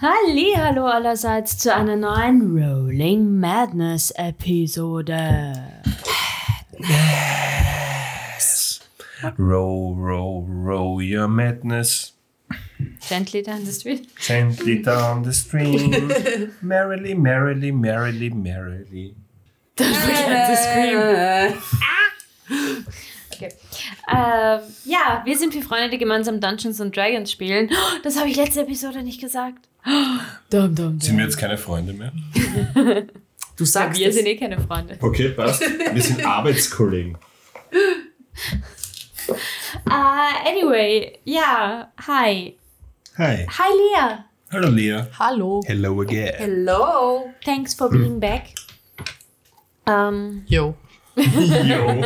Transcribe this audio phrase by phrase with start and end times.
[0.00, 5.10] Hallo allerseits zu einer neuen Rolling Madness Episode.
[9.36, 12.12] Row, row, row your madness.
[13.00, 14.08] Gently down the street.
[14.20, 16.12] Gently down the stream.
[16.62, 19.16] merrily, merrily, merrily, merrily.
[23.38, 23.52] Okay.
[24.08, 27.70] Ähm, ja, wir sind vier Freunde, die gemeinsam Dungeons and Dragons spielen.
[28.02, 29.68] Das habe ich letzte Episode nicht gesagt.
[30.50, 32.12] Dum, dum, Sind wir jetzt keine Freunde mehr?
[33.56, 34.14] Du sagst Wir es.
[34.14, 34.96] sind eh keine Freunde.
[35.00, 35.60] Okay, passt.
[35.60, 37.18] Wir sind Arbeitskollegen.
[39.28, 39.32] Uh,
[40.46, 42.56] anyway, ja, hi.
[43.16, 43.46] Hi.
[43.48, 44.24] Hi Lea.
[44.52, 45.02] Hallo Lea.
[45.18, 45.60] Hallo.
[45.66, 46.34] Hello again.
[46.38, 47.30] Hello.
[47.44, 48.50] Thanks for being back.
[49.86, 50.76] Ähm, Yo.
[51.68, 52.02] Jo.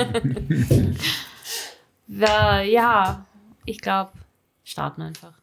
[2.07, 3.27] wir- ja,
[3.65, 4.12] ich glaube,
[4.65, 5.35] starten einfach.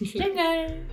[0.00, 0.86] Jingle.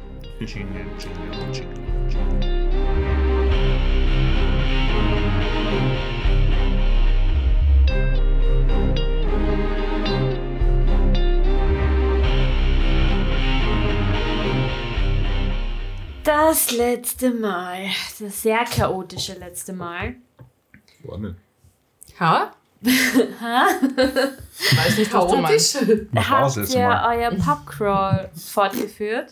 [16.23, 17.87] Das letzte Mal,
[18.19, 20.15] das sehr chaotische letzte Mal,
[21.05, 21.35] Vorne.
[22.19, 22.51] Ha?
[22.81, 25.77] Weiß nicht, was du meinst.
[26.15, 27.17] Habt ihr Mal?
[27.17, 29.31] euer Pubcrawl fortgeführt.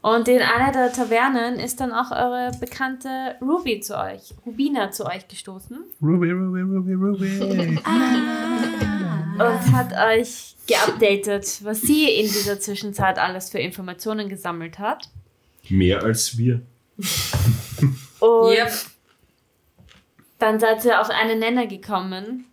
[0.00, 5.04] Und in einer der Tavernen ist dann auch eure bekannte Ruby zu euch, Rubina zu
[5.04, 7.78] euch gestoßen Ruby, Ruby, Ruby, Ruby.
[9.38, 15.08] und hat euch geupdatet, was sie in dieser Zwischenzeit alles für Informationen gesammelt hat.
[15.68, 16.60] Mehr als wir.
[18.20, 18.72] Und Yep.
[20.38, 22.46] Dann seid ihr auf einen Nenner gekommen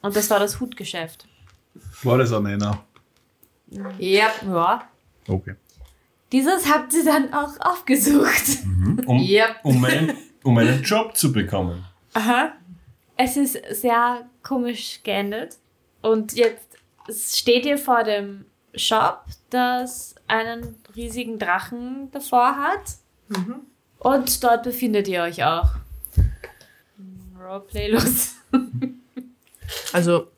[0.00, 1.26] und das war das Hutgeschäft.
[2.02, 2.84] War das ein Nenner?
[4.00, 4.42] Yep.
[4.48, 4.88] Ja.
[5.28, 5.54] Okay.
[6.32, 8.58] Dieses habt ihr dann auch aufgesucht.
[9.06, 9.56] Um, Yep.
[9.64, 11.84] um, einen, um einen Job zu bekommen.
[12.14, 12.52] Aha.
[13.16, 15.56] Es ist sehr komisch geendet.
[16.00, 16.66] Und jetzt
[17.10, 18.44] steht ihr vor dem
[18.74, 22.96] Shop, das einen riesigen Drachen davor hat.
[23.98, 25.70] Und dort befindet ihr euch auch.
[27.42, 28.34] Roleplay los.
[29.92, 30.28] Also,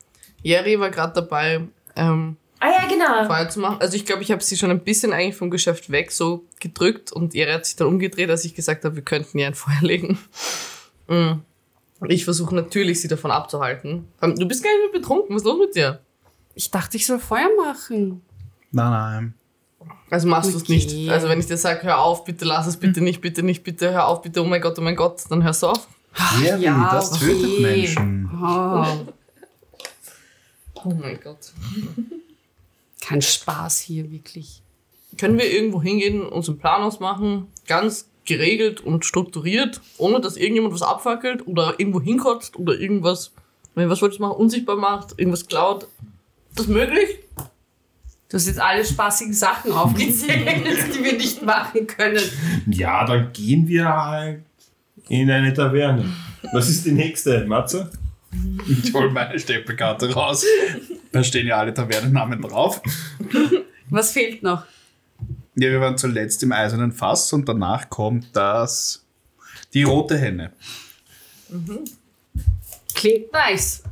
[0.43, 1.61] Jerry war gerade dabei,
[1.95, 3.25] ähm, Ah ja, genau.
[3.25, 3.77] Feuer zu machen.
[3.81, 7.11] Also ich glaube, ich habe sie schon ein bisschen eigentlich vom Geschäft weg so gedrückt
[7.11, 9.75] und Jerry hat sich dann umgedreht, als ich gesagt habe, wir könnten ihr ein Feuer
[9.81, 10.17] legen.
[11.07, 11.43] Und
[12.07, 14.07] Ich versuche natürlich, sie davon abzuhalten.
[14.21, 15.99] Ähm, Du bist gar nicht mehr betrunken, was ist los mit dir?
[16.53, 18.21] Ich dachte, ich soll Feuer machen.
[18.71, 19.33] Nein, nein.
[20.09, 20.73] Also machst du es Okay.
[20.75, 21.09] nicht.
[21.09, 23.91] Also wenn ich dir sage, hör auf, bitte lass es, bitte nicht, bitte nicht, bitte
[23.91, 25.87] hör auf, bitte, oh mein Gott, oh mein Gott, dann hörst du auf.
[26.41, 27.25] Jerry, ja, das okay.
[27.25, 28.29] tötet Menschen.
[28.41, 28.85] Oh,
[30.85, 31.51] Oh mein Gott.
[33.01, 34.61] kein Spaß hier, wirklich.
[35.17, 40.73] Können wir irgendwo hingehen, uns einen Plan ausmachen, ganz geregelt und strukturiert, ohne dass irgendjemand
[40.73, 43.31] was abfackelt oder irgendwo hinkotzt oder irgendwas,
[43.73, 45.83] wenn was wolltest du machen, unsichtbar macht, irgendwas klaut.
[46.49, 47.19] Ist das möglich?
[48.29, 52.21] Du hast jetzt alle spaßigen Sachen aufgezählt, die wir nicht machen können.
[52.67, 54.43] Ja, dann gehen wir halt
[55.09, 56.05] in eine Taverne.
[56.53, 57.89] Was ist die nächste, Matze?
[58.67, 60.45] Ich hol meine Stempelkarte raus.
[61.11, 62.81] Da stehen ja alle Tavernennamen drauf.
[63.89, 64.65] Was fehlt noch?
[65.55, 69.05] Ja, wir waren zuletzt im Eisernen Fass und danach kommt das.
[69.73, 70.51] Die rote Henne.
[72.93, 73.83] Klingt nice.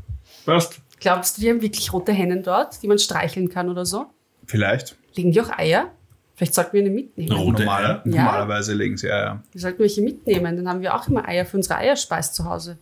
[0.46, 0.80] Passt.
[1.00, 4.08] Glaubst du, die haben wirklich rote Hennen dort, die man streicheln kann oder so?
[4.46, 4.98] Vielleicht.
[5.16, 5.92] Legen die auch Eier?
[6.36, 7.32] Vielleicht sollten wir eine mitnehmen.
[7.32, 8.02] Rote Normal, Eier?
[8.06, 8.24] Ja.
[8.24, 9.44] Normalerweise legen sie Eier.
[9.52, 12.78] Wir sollten welche mitnehmen, dann haben wir auch immer Eier für unsere Eierspeis zu Hause.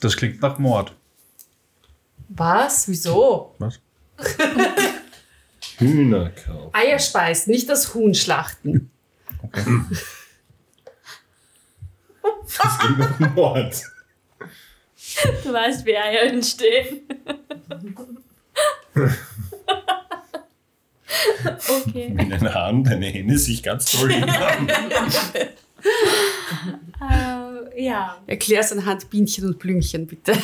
[0.00, 0.92] Das klingt nach Mord.
[2.28, 2.88] Was?
[2.88, 3.54] Wieso?
[3.58, 3.78] Was?
[5.78, 6.74] Hühnerkauf.
[6.74, 8.90] Eierspeis, nicht das Huhn schlachten.
[12.58, 13.82] Das klingt nach Mord.
[15.44, 17.02] Du weißt, wie Eier entstehen.
[21.68, 22.06] okay.
[22.18, 24.68] In einer Hand eine Henne sich ganz toll hinhaben.
[27.00, 28.18] Äh, ja.
[28.26, 30.36] Erklär's anhand Bienchen und Blümchen, bitte.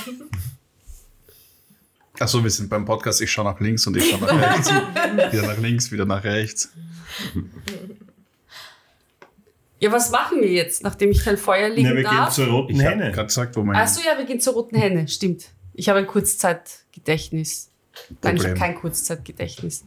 [2.19, 3.21] Achso, wir sind beim Podcast.
[3.21, 4.69] Ich schaue nach links und ich schaue nach rechts.
[5.33, 6.71] wieder nach links, wieder nach rechts.
[9.81, 12.33] Ja, was machen wir jetzt, nachdem ich kein Feuer legen Na, wir gehen darf?
[12.33, 13.11] zur roten Ich Henne.
[13.11, 13.63] gerade gesagt, wo.
[13.73, 15.47] Achso, ja, wir gehen zur roten Henne, stimmt.
[15.75, 17.71] Ich habe ein Kurzzeitgedächtnis.
[18.23, 18.59] Nein, ich habe Problem.
[18.59, 19.85] kein Kurzzeitgedächtnis.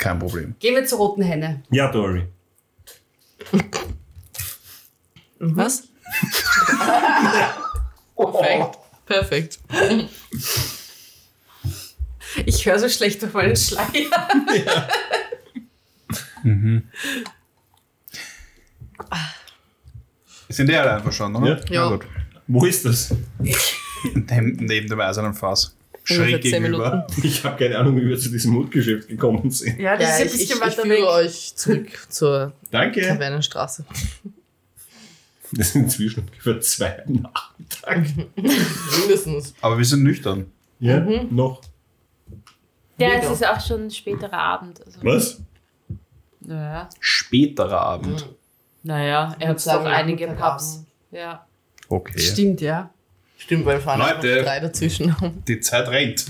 [0.00, 0.56] Kein Problem.
[0.58, 1.62] Gehen wir zur roten Henne.
[1.70, 2.26] Ja, Dory.
[5.38, 5.56] Mhm.
[5.56, 5.84] Was?
[8.16, 8.78] Perfekt.
[9.06, 9.58] Perfekt.
[12.46, 13.88] Ich höre so schlecht auf meinen Schleier.
[14.64, 14.88] Ja.
[16.42, 16.88] mhm.
[20.48, 21.60] Sind die alle einfach schon, oder?
[21.70, 21.90] Ja.
[21.90, 21.98] ja.
[22.46, 23.14] Wo ist das?
[24.14, 25.76] neben dem eisernen Fass.
[26.10, 27.06] Ungefähr Schräg zehn gegenüber.
[27.22, 29.78] Ich habe keine Ahnung, wie wir zu diesem Mutgeschäft gekommen sind.
[29.80, 31.04] Ja, das Ja, ist ein ich, ich, bisschen ich weiter führe weg.
[31.26, 33.00] euch zurück zur Danke.
[33.02, 33.84] Tavernenstraße.
[35.52, 38.06] Das sind inzwischen ungefähr zwei Nachmittag.
[38.36, 39.54] Mindestens.
[39.60, 40.46] Aber wir sind nüchtern.
[40.78, 41.28] Ja, Mhm.
[41.34, 41.60] noch.
[42.98, 43.22] Ja, Mega.
[43.22, 44.84] es ist auch schon ein späterer Abend.
[44.84, 45.00] Also.
[45.02, 45.40] Was?
[46.40, 46.88] Naja.
[47.00, 48.28] Späterer Abend.
[48.82, 50.84] Naja, Ich ihr habt würd sagen, auch einige Pubs.
[51.10, 51.46] Ja.
[51.88, 52.18] Okay.
[52.18, 52.90] Stimmt, ja.
[53.40, 54.42] Stimmt, weil wir fahren einfach Leute.
[54.42, 55.42] drei dazwischen.
[55.48, 56.26] Die Zeit rennt.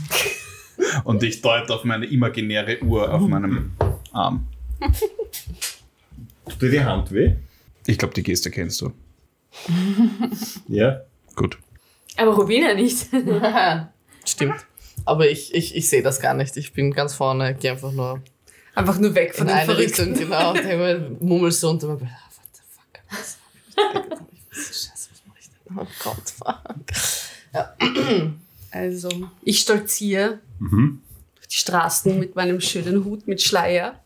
[1.04, 3.72] Und ich deute auf meine imaginäre Uhr auf meinem
[4.12, 4.46] Arm.
[6.48, 7.34] Tut dir die Hand weh?
[7.86, 8.92] Ich glaube, die Geste kennst du.
[10.68, 11.00] Ja.
[11.34, 11.58] Gut.
[12.16, 13.08] Aber Rubina nicht.
[14.24, 14.66] Stimmt.
[15.04, 16.56] Aber ich, ich, ich sehe das gar nicht.
[16.56, 18.22] Ich bin ganz vorne, gehe einfach nur
[18.74, 20.54] Einfach nur weg von in den eine Richtung, genau.
[20.54, 23.02] Mir, so und dann bin ich, ah, what the fuck.
[23.10, 23.38] Was
[23.76, 24.99] hab ich
[25.76, 26.60] Oh Gott, fuck.
[28.70, 29.08] Also,
[29.42, 31.00] ich stolziere Mhm.
[31.36, 33.98] durch die Straßen mit meinem schönen Hut mit Schleier.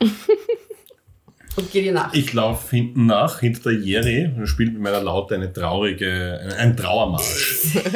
[0.00, 2.12] und gehe dir nach.
[2.12, 6.52] Ich laufe hinten nach, hinter der Jerry und spiele mit meiner Laute eine traurige, ein,
[6.52, 7.78] ein Trauermarsch.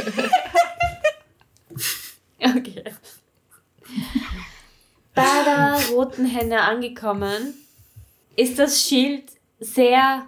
[2.39, 2.85] Okay.
[5.15, 7.55] Bei der roten Henne angekommen,
[8.37, 9.25] ist das Schild
[9.59, 10.27] sehr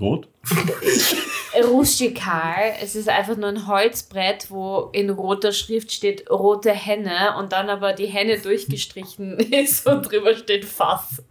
[0.00, 0.28] Rot?
[1.62, 2.74] rustikal.
[2.82, 7.70] Es ist einfach nur ein Holzbrett, wo in roter Schrift steht rote Henne und dann
[7.70, 11.22] aber die Henne durchgestrichen ist und drüber steht Fass.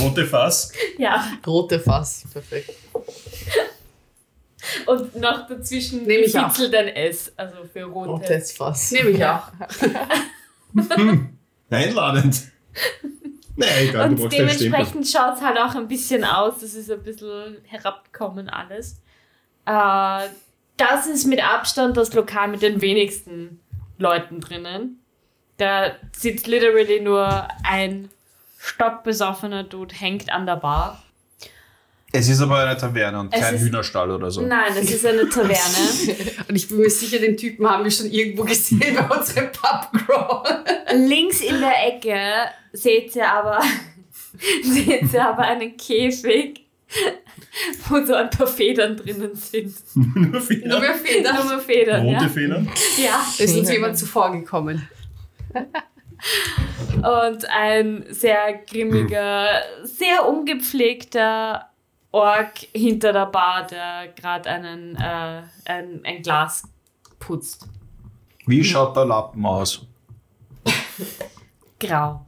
[0.00, 0.72] Rote Fass?
[0.96, 2.70] Ja, Rote Fass, perfekt.
[4.86, 6.56] und noch dazwischen Nehme ich auch.
[6.58, 8.10] ein S, also für rote.
[8.10, 8.90] Rotes Fass.
[8.90, 9.48] Nehme ich auch.
[11.70, 12.42] Einladend.
[13.56, 16.60] Naja, egal, Und dementsprechend schaut es halt auch ein bisschen aus.
[16.60, 19.00] Das ist ein bisschen herabgekommen alles.
[19.68, 20.28] Äh,
[20.76, 23.60] das ist mit Abstand das Lokal mit den wenigsten
[23.98, 25.00] Leuten drinnen.
[25.58, 28.08] Da sitzt literally nur ein
[28.58, 31.02] stockbesoffener Dude, hängt an der Bar.
[32.12, 34.40] Es ist aber eine Taverne und Es kein ist- Hühnerstall oder so.
[34.40, 36.36] Nein, es ist eine Taverne.
[36.48, 40.64] Und ich bin mir sicher, den Typen haben wir schon irgendwo gesehen bei unserem Pubcrawl.
[40.94, 42.18] Links in der Ecke
[42.72, 43.60] seht ihr aber,
[44.62, 46.64] seht ihr aber einen Käfig,
[47.88, 49.74] wo so ein paar Federn drinnen sind.
[49.94, 50.68] Nur Federn.
[50.68, 51.36] Nur mehr Federn.
[51.36, 52.28] Nur mehr Federn, Rote ja.
[52.28, 52.70] Federn?
[52.96, 53.24] Ja.
[53.38, 54.88] Ist uns jemand zuvor gekommen.
[56.96, 59.48] Und ein sehr grimmiger,
[59.84, 61.68] sehr ungepflegter
[62.10, 66.64] Ork hinter der Bar, der gerade einen äh, ein, ein Glas
[67.20, 67.68] putzt.
[68.46, 69.86] Wie schaut der Lappen aus?
[71.78, 72.24] Grau.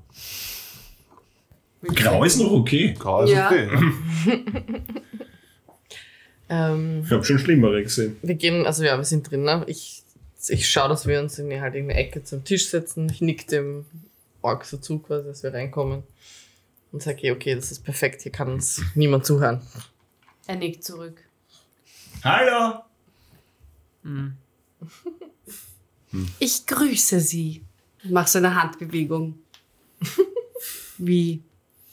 [1.82, 2.94] Grau ist noch okay.
[2.98, 3.46] Grau ist Ja.
[3.46, 3.68] okay.
[6.50, 8.16] Ähm, Ich habe schon Schlimmere gesehen.
[8.20, 9.44] wir gehen, also ja, wir sind drin.
[9.44, 9.64] Ne?
[9.68, 10.02] Ich,
[10.48, 13.08] ich schaue, dass wir uns in halt in eine Ecke zum Tisch setzen.
[13.08, 13.86] Ich nick dem
[14.42, 16.02] Ork so zu, quasi, dass wir reinkommen.
[16.92, 19.60] Und sage, okay, okay, das ist perfekt, hier kann uns niemand zuhören.
[20.48, 21.22] Er nickt zurück.
[22.24, 22.80] Hallo!
[26.40, 27.62] Ich grüße Sie.
[28.04, 29.38] Mach so eine Handbewegung.
[30.98, 31.40] Wie,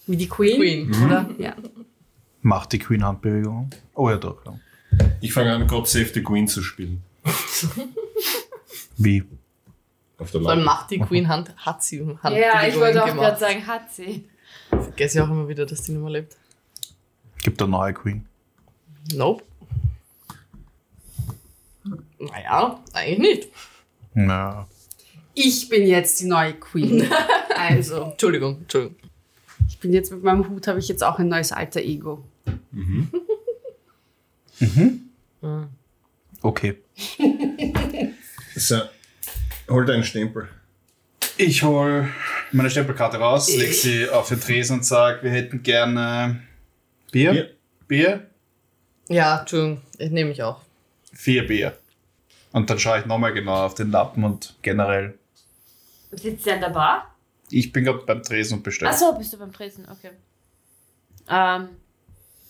[0.07, 0.57] wie die Queen,
[0.91, 1.05] Queen.
[1.05, 1.29] oder?
[1.37, 1.55] Ja.
[2.47, 3.69] Macht die Queen Handbewegung.
[3.93, 4.37] Oh ja, doch.
[4.45, 4.57] Ja.
[5.19, 7.03] Ich fange an, God Save the Queen zu spielen.
[8.95, 9.25] Wie?
[10.17, 13.13] Auf der Vor allem macht die Queen Hand, hat sie Hand Ja, ich wollte auch
[13.13, 14.29] gerade sagen, hat sie.
[14.69, 16.37] Vergesse ich auch immer wieder, dass die nicht mehr lebt.
[17.43, 18.25] Gibt eine neue Queen.
[19.13, 19.43] Nope.
[22.19, 23.49] Naja, eigentlich nicht.
[24.13, 24.67] Na,
[25.33, 27.09] Ich bin jetzt die neue Queen.
[27.57, 28.95] Also, Entschuldigung, Entschuldigung.
[29.67, 32.23] ich bin jetzt mit meinem Hut, habe ich jetzt auch ein neues alter Ego.
[36.41, 36.77] okay.
[38.59, 38.81] So,
[39.69, 40.49] hol deinen Stempel.
[41.37, 42.09] Ich hole
[42.51, 46.41] meine Stempelkarte raus, leg sie auf den Tresen und sage, wir hätten gerne
[47.11, 47.31] Bier.
[47.31, 47.49] Bier.
[47.87, 48.29] Bier?
[49.09, 50.61] Ja, Entschuldigung, ich nehme mich auch.
[51.13, 51.77] Vier Bier.
[52.51, 55.19] Und dann schaue ich nochmal genau auf den Lappen und generell.
[56.11, 57.15] Sitzt er an der Bar?
[57.51, 58.89] Ich bin gerade beim Tresen und bestelle.
[58.89, 60.11] Achso, bist du beim Tresen, okay.
[61.29, 61.69] Ähm,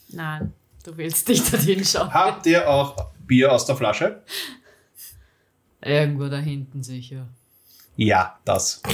[0.09, 2.13] nein, du willst nicht dorthin schauen.
[2.13, 4.21] Habt ihr auch Bier aus der Flasche?
[5.81, 7.27] Irgendwo da hinten sicher.
[7.95, 8.81] Ja, das.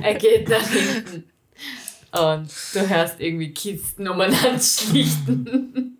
[0.00, 1.24] Er geht da hinten.
[2.12, 5.98] Und du hörst irgendwie Kisten umeinander schlichten.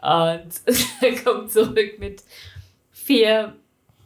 [0.00, 0.52] Und
[1.00, 2.22] er kommt zurück mit
[2.90, 3.54] vier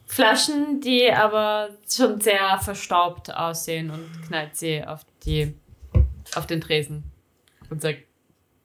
[0.07, 5.55] Flaschen, die aber schon sehr verstaubt aussehen und knallt sie auf, die,
[6.35, 7.05] auf den Tresen
[7.70, 8.02] und sagt,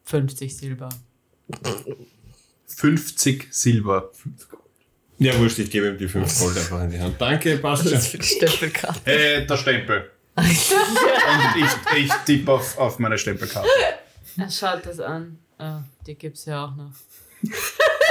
[0.05, 0.89] 50 Silber.
[2.67, 4.11] 50 Silber.
[5.19, 7.15] Ja, wurscht, ich gebe ihm die 5 Gold einfach in die Hand.
[7.19, 7.93] Danke, passt schon.
[7.93, 9.11] Das ist für die Stempelkarte.
[9.11, 10.09] Äh, der Stempel.
[10.35, 13.69] Und ich, ich tippe auf, auf meine Stempelkarte.
[14.37, 15.37] Er schaut das an.
[15.57, 16.91] Ah, die gibt's ja auch noch.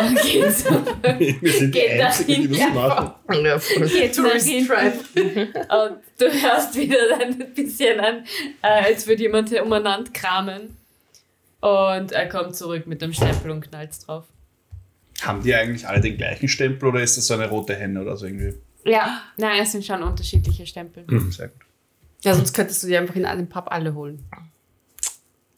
[0.01, 0.71] Und geht so.
[1.19, 3.45] Wir sind die Geht Einzigen, die dahin, das machen.
[3.45, 3.89] Ja, voll.
[3.89, 5.47] Geht nach hinten.
[5.47, 8.25] Und du hörst wieder ein bisschen an,
[8.63, 10.77] äh, als würde jemand hier umeinander kramen.
[11.63, 14.25] Und er kommt zurück mit dem Stempel und knallt drauf.
[15.21, 18.17] Haben die eigentlich alle den gleichen Stempel oder ist das so eine rote Henne oder
[18.17, 18.55] so irgendwie?
[18.85, 21.05] Ja, nein, es sind schon unterschiedliche Stempel.
[21.31, 21.61] Sehr gut.
[22.25, 24.25] Ja, sonst könntest du die einfach in einem Pub alle holen.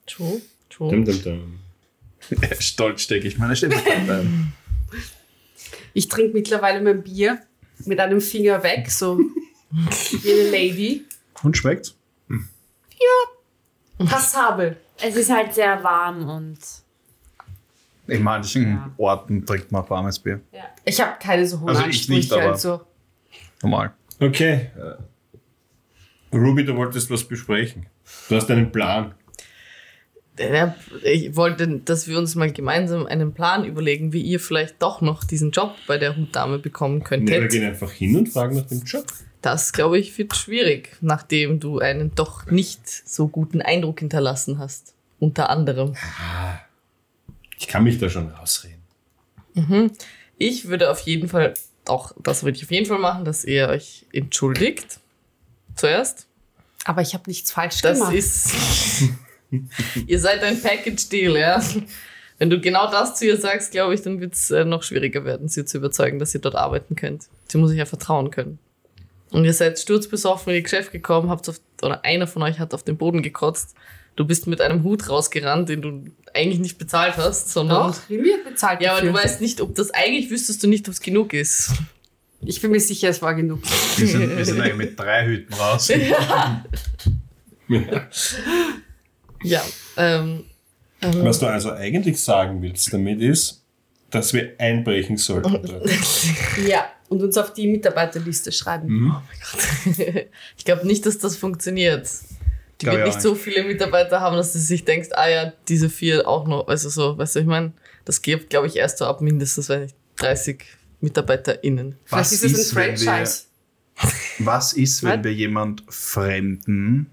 [0.07, 0.43] True.
[0.69, 0.91] True.
[0.91, 1.59] Dum, dum, dum.
[2.59, 4.53] Stolz stecke ich meine Stempelkarte ein.
[5.97, 7.41] Ich trinke mittlerweile mein Bier
[7.85, 9.17] mit einem Finger weg, so
[9.71, 11.05] wie eine Lady.
[11.45, 11.95] Und schmeckt's?
[13.99, 14.77] Passabel.
[15.03, 16.59] Es ist halt sehr warm und
[18.07, 18.91] In manchen Ja.
[18.99, 20.41] Orten trinkt man warmes Bier.
[20.85, 22.43] Ich habe keine so hohen Also ich nicht, Ansprüche.
[22.43, 22.81] aber- Also,
[23.63, 23.93] Normal.
[24.21, 24.71] Okay.
[24.77, 27.87] äh, Ruby, du wolltest was besprechen.
[28.29, 29.15] Du hast einen Plan.
[30.39, 30.75] Ja,
[31.05, 35.23] Ich wollte, dass wir uns mal gemeinsam einen Plan überlegen, wie ihr vielleicht doch noch
[35.25, 37.51] diesen Job bei der Hutdame bekommen Nee, wir könntet.
[37.53, 39.07] gehen einfach hin und fragen nach dem Job.
[39.45, 44.95] Das, glaube ich, wird schwierig, nachdem du einen doch nicht so guten Eindruck hinterlassen hast.
[45.19, 45.95] Unter anderem.
[47.59, 48.81] Ich kann mich da schon rausreden.
[50.39, 51.53] Ich würde auf jeden Fall,
[51.87, 54.99] auch das würde ich auf jeden Fall machen, dass ihr euch entschuldigt.
[55.75, 56.27] Zuerst.
[56.87, 58.15] aber ich habe nichts falsch Das gemacht.
[58.15, 58.51] ist.
[60.07, 61.63] ihr seid ein Package-Deal, ja.
[62.39, 65.27] Wenn du genau das zu ihr sagst, glaube ich, dann wird es äh, noch schwieriger
[65.27, 67.27] werden, sie zu überzeugen, dass ihr dort arbeiten könnt.
[67.49, 68.59] Sie muss sich ja vertrauen können.
[69.35, 72.73] Und ihr seid sturzbesoffen in ihr Geschäft gekommen, habt auf, oder einer von euch hat
[72.73, 73.75] auf den Boden gekotzt.
[74.15, 77.91] Du bist mit einem Hut rausgerannt, den du eigentlich nicht bezahlt hast, sondern.
[77.91, 80.95] Doch, hat bezahlt Ja, aber du weißt nicht, ob das eigentlich wüsstest du nicht, ob
[80.95, 81.73] es genug ist.
[82.43, 83.61] Ich bin mir sicher, es war genug.
[83.97, 85.91] Wir sind, wir sind eigentlich mit drei Hüten raus.
[89.43, 89.63] Ja.
[89.97, 90.45] Ähm,
[91.03, 93.63] ähm, Was du also eigentlich sagen willst damit ist,
[94.11, 95.61] dass wir einbrechen sollten.
[96.67, 98.89] Ja, und uns auf die Mitarbeiterliste schreiben.
[98.89, 99.17] Mhm.
[100.57, 102.09] ich glaube nicht, dass das funktioniert.
[102.81, 105.53] Die Glaub wird ich nicht so viele Mitarbeiter haben, dass sie sich denkt, ah ja,
[105.69, 106.67] diese vier auch noch.
[106.67, 107.73] Also so, weißt du, ich meine,
[108.05, 110.65] das geht, glaube ich, erst so ab mindestens, weiß nicht, 30
[111.01, 111.97] MitarbeiterInnen.
[112.05, 113.45] Vielleicht ist es ein wir, Franchise.
[114.41, 115.25] was ist, wenn Was?
[115.25, 117.11] wir jemand Fremden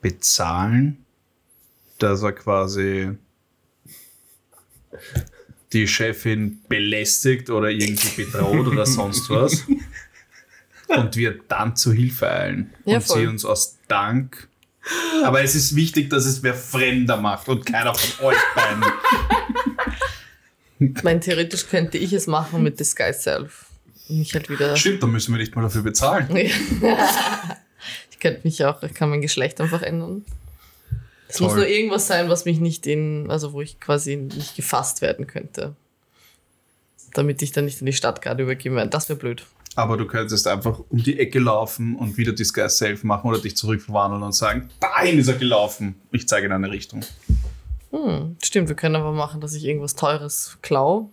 [0.00, 1.04] bezahlen,
[1.98, 3.10] dass er quasi
[5.72, 9.64] die Chefin belästigt oder irgendwie bedroht oder sonst was
[10.88, 13.20] und wir dann zu Hilfe eilen Ja, und voll.
[13.20, 14.48] sie uns aus Dank
[15.24, 18.84] aber es ist wichtig, dass es wer Fremder macht und keiner von euch beiden.
[20.78, 23.66] Ich meine, theoretisch könnte ich es machen mit Disguise Self.
[24.08, 24.76] Und mich halt wieder.
[24.76, 26.28] Stimmt, dann müssen wir nicht mal dafür bezahlen.
[28.10, 30.24] ich könnte mich auch, ich kann mein Geschlecht einfach ändern.
[31.32, 35.00] Es muss nur irgendwas sein, was mich nicht in, also wo ich quasi nicht gefasst
[35.00, 35.74] werden könnte.
[37.14, 38.90] Damit ich dann nicht in die Stadt gerade übergeben werde.
[38.90, 39.46] Das wäre blöd.
[39.74, 43.56] Aber du könntest einfach um die Ecke laufen und wieder Disguise Self machen oder dich
[43.56, 45.94] zurückverwandeln und sagen, dahin ist er gelaufen.
[46.10, 47.02] Ich zeige in eine Richtung.
[47.92, 51.08] Hm, stimmt, wir können aber machen, dass ich irgendwas Teures klau.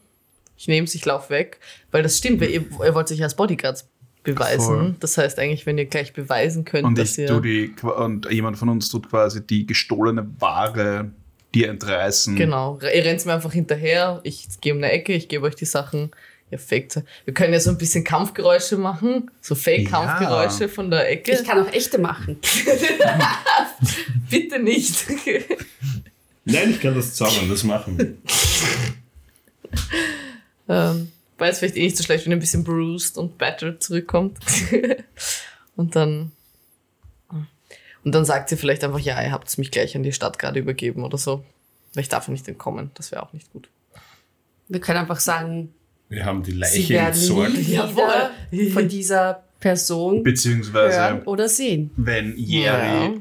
[0.58, 1.62] Ich nehme es, ich laufe weg.
[1.92, 3.88] Weil das stimmt, ihr, ihr wollt euch als Bodyguards
[4.34, 4.66] beweisen.
[4.66, 4.96] Voll.
[5.00, 7.42] Das heißt eigentlich, wenn ihr gleich beweisen könnt, Und dass ich ihr...
[7.42, 11.12] die und jemand von uns tut quasi die gestohlene Ware
[11.54, 12.36] dir entreißen.
[12.36, 15.66] Genau, ihr rennt mir einfach hinterher, ich gehe um eine Ecke, ich gebe euch die
[15.66, 16.12] Sachen,
[16.52, 17.04] ihr faked.
[17.26, 21.32] Wir können ja so ein bisschen Kampfgeräusche machen, so Fake-Kampfgeräusche von der Ecke.
[21.34, 22.38] Ich kann auch echte machen.
[24.30, 25.06] Bitte nicht.
[26.46, 28.14] Nein, ich kann das zaubern, das machen wir.
[30.68, 33.82] ähm, weil es vielleicht eh nicht so schlecht, wenn ihr ein bisschen bruised und battered
[33.82, 34.38] zurückkommt.
[35.76, 36.32] und dann.
[38.04, 40.60] Und dann sagt sie vielleicht einfach, ja, ihr habt mich gleich an die Stadt gerade
[40.60, 41.44] übergeben oder so.
[41.94, 42.92] Weil ich darf ja nicht entkommen.
[42.94, 43.70] Das wäre auch nicht gut.
[44.70, 45.74] Wir können einfach sagen,
[46.08, 47.68] Wir haben die sie Leiche werden entsorgt.
[47.68, 48.70] Ja, voll.
[48.72, 51.92] von dieser Person Beziehungsweise, hören oder sehen.
[51.98, 53.20] wenn Jerry,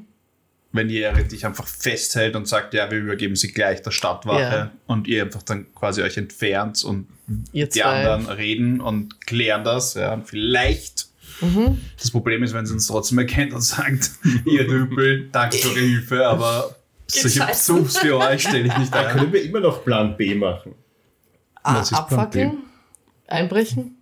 [0.72, 4.70] wenn Jerry dich einfach festhält und sagt, ja, wir übergeben sie gleich der Stadtwache Ja.
[4.86, 7.06] und ihr einfach dann quasi euch entfernt und
[7.52, 8.06] Ihr die zwei.
[8.10, 11.08] anderen reden und klären das, ja, und vielleicht.
[11.40, 11.80] Mhm.
[11.98, 14.10] Das Problem ist, wenn sie uns trotzdem erkennt und sagt,
[14.46, 16.74] ihr Rüpel, danke für eure Hilfe, aber
[17.06, 17.72] solche scheiße.
[17.74, 20.74] Besuchs für euch stelle ich nicht Da können wir immer noch Plan B machen.
[21.62, 22.58] Ah, Was ist Plan abfackeln?
[23.26, 23.96] Einbrechen?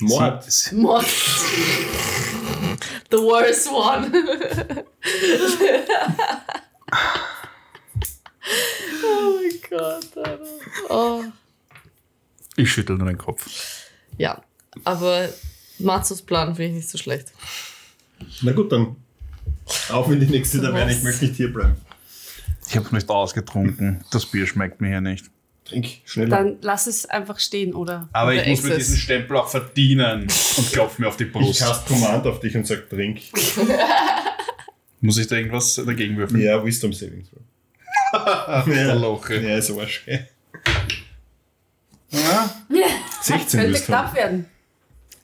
[0.00, 0.44] Mord.
[0.72, 1.04] Mord.
[3.14, 4.10] The worst one.
[9.04, 10.08] oh mein Gott,
[10.88, 11.22] Oh.
[12.56, 13.48] Ich schüttel nur den Kopf.
[14.18, 14.42] Ja,
[14.82, 15.28] aber
[15.78, 17.32] Mazos Plan finde ich nicht so schlecht.
[18.42, 18.96] Na gut, dann
[19.90, 20.92] auf in die nächste Taverne.
[20.92, 21.76] Ich möchte nicht hier bleiben.
[22.66, 24.04] Ich habe es nicht ausgetrunken.
[24.10, 25.30] Das Bier schmeckt mir hier nicht.
[25.64, 26.28] Trink schneller.
[26.36, 28.08] Dann lass es einfach stehen, oder?
[28.12, 31.32] Aber Oder ich muss mir diesen Stempel auch verdienen und klopfe mir auf die ich
[31.32, 31.60] Brust.
[31.60, 33.20] cast Command auf dich und sag Trink.
[35.00, 36.40] Muss ich da irgendwas dagegen würfeln?
[36.42, 37.40] Ja, Wisdom Saving Throw.
[38.74, 38.94] ja.
[38.94, 39.40] Loche.
[39.40, 40.04] ja, ist Arsch.
[40.06, 40.18] Ja.
[43.22, 44.46] 16 Könnte knapp werden.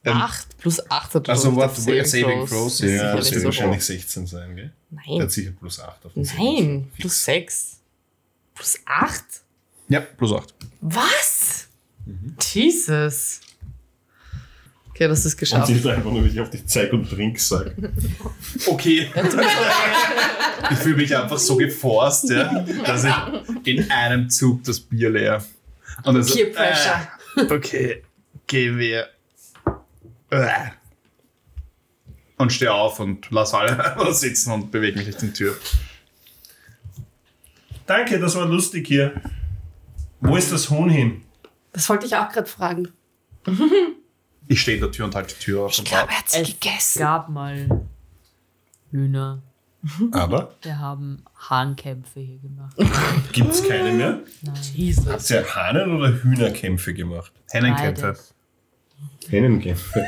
[0.05, 2.79] Ähm, 8 plus 8 hat Also, what- Saving Saving Throws.
[2.79, 3.85] Throws, Ja, das wird so wahrscheinlich hoch.
[3.85, 4.73] 16 sein, gell?
[4.91, 7.77] Der Nein, hat sicher plus 8 auf den nein, plus 6.
[8.55, 9.25] Plus 8?
[9.91, 10.55] Ja, plus 8.
[10.81, 11.69] Was?
[12.41, 13.41] Jesus.
[14.91, 15.67] Okay, das ist Und geschafft.
[15.67, 17.75] sie ist einfach nur, wie ich auf dich zeige und Trink sage.
[18.67, 19.11] Okay.
[20.71, 23.15] ich fühle mich einfach so geforst, ja, dass ich
[23.67, 25.45] in einem Zug das Bier leer.
[26.05, 27.09] Und dann so, Peer Pressure.
[27.37, 28.03] Äh, okay,
[28.47, 29.09] geh wir.
[30.31, 30.71] Äh.
[32.37, 35.57] Und stehe auf und lass alle einfach sitzen und bewege mich Richtung Tür.
[37.87, 39.21] Danke, das war lustig hier.
[40.21, 41.23] Wo ist das Huhn hin?
[41.73, 42.89] Das wollte ich auch gerade fragen.
[44.49, 46.13] Ich stehe in der Tür und halte die Tür auf und warte.
[46.13, 47.87] er hat Es gab mal
[48.91, 49.43] Hühner.
[50.13, 52.77] Aber Wir haben Hahnkämpfe hier gemacht.
[53.33, 54.21] gibt's keine mehr?
[54.75, 55.07] Jesus.
[55.07, 57.33] Habt ihr Hahnen- oder Hühnerkämpfe gemacht?
[57.51, 58.03] Hennenkämpfe.
[58.03, 58.35] Beides.
[59.29, 60.05] Hennenkämpfe.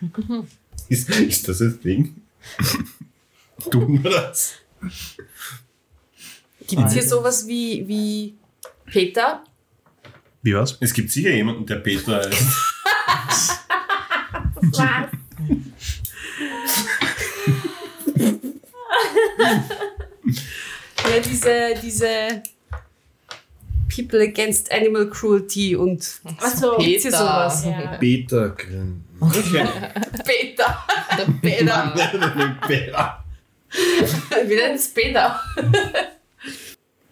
[0.88, 2.22] ist, ist das das Ding?
[3.70, 4.54] Tun wir das?
[6.68, 8.34] Gibt es hier sowas wie, wie
[8.90, 9.44] Peter?
[10.42, 10.76] Wie was?
[10.80, 12.42] Es gibt sicher jemanden, der Peter heißt.
[21.10, 22.42] Ja, diese, diese
[23.94, 27.64] People Against Animal Cruelty und Achso, Gibt's hier sowas?
[27.64, 27.96] Ja.
[27.98, 29.04] Peter Grimm.
[30.24, 30.84] Peter.
[31.16, 32.58] Der Peter.
[32.66, 33.24] Peter.
[34.46, 35.40] Wir nennen es Peter.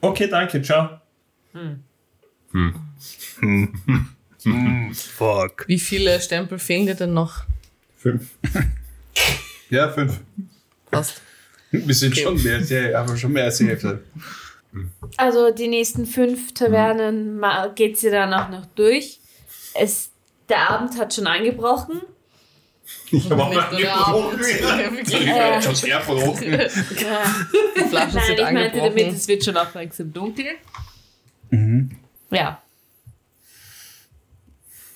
[0.01, 1.01] Okay, danke, ciao.
[4.95, 5.65] Fuck.
[5.67, 7.45] Wie viele Stempel fehlen dir denn noch?
[7.97, 8.31] Fünf.
[9.69, 10.21] Ja, fünf.
[10.93, 11.21] Fast.
[11.73, 14.01] Wir sind schon mehr, aber schon mehr als die Hälfte.
[15.17, 17.43] Also die nächsten fünf Tavernen
[17.75, 19.19] geht sie dann auch noch durch.
[19.75, 20.11] Es,
[20.49, 22.03] der Abend hat schon angebrochen.
[23.11, 23.75] Ich habe auch Abend.
[23.75, 24.41] angebrochen.
[25.01, 26.43] Ich jetzt schon sehr verrochen.
[26.43, 30.47] Die Flaschen Nein, ich meinte damit, es wird schon aufmerksam dunkel.
[32.31, 32.61] Ja.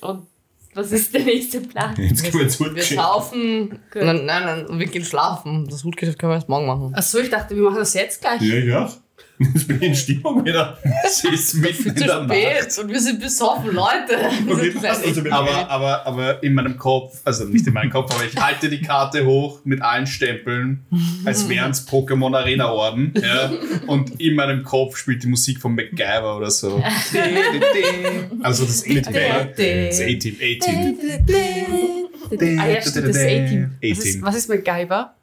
[0.00, 0.26] Und
[0.74, 1.94] was ist der nächste Plan?
[1.96, 3.00] Jetzt gehen wir ins Wir Hutgeschäft.
[3.00, 3.80] saufen.
[3.94, 5.66] Nein, nein, nein, wir gehen schlafen.
[5.68, 6.94] Das Hutgeschäft können wir erst morgen machen.
[6.94, 8.40] Achso, ich dachte, wir machen das jetzt gleich.
[8.42, 8.92] Ja, ja.
[9.54, 10.76] Jetzt bin ich in Stimmung wieder.
[11.09, 12.78] Sie ist mitten in der Nacht.
[12.78, 14.18] und wir sind besoffen, Leute.
[14.46, 18.24] Okay, also mit Aber, aber, aber in meinem Kopf, also nicht in meinem Kopf, aber
[18.24, 20.85] ich halte die Karte hoch mit allen Stempeln,
[21.24, 23.14] als wären es Pokémon Arena Orden.
[23.16, 23.50] Ja?
[23.87, 26.83] Und in meinem Kopf spielt die Musik von MacGyver oder so.
[28.42, 29.02] Also das A-Team.
[29.09, 29.44] oder?
[29.56, 30.98] Das A-Team, A-Team.
[32.59, 33.70] Ah ja, stimmt, das A-Team.
[33.80, 35.19] Was ist, A-Team.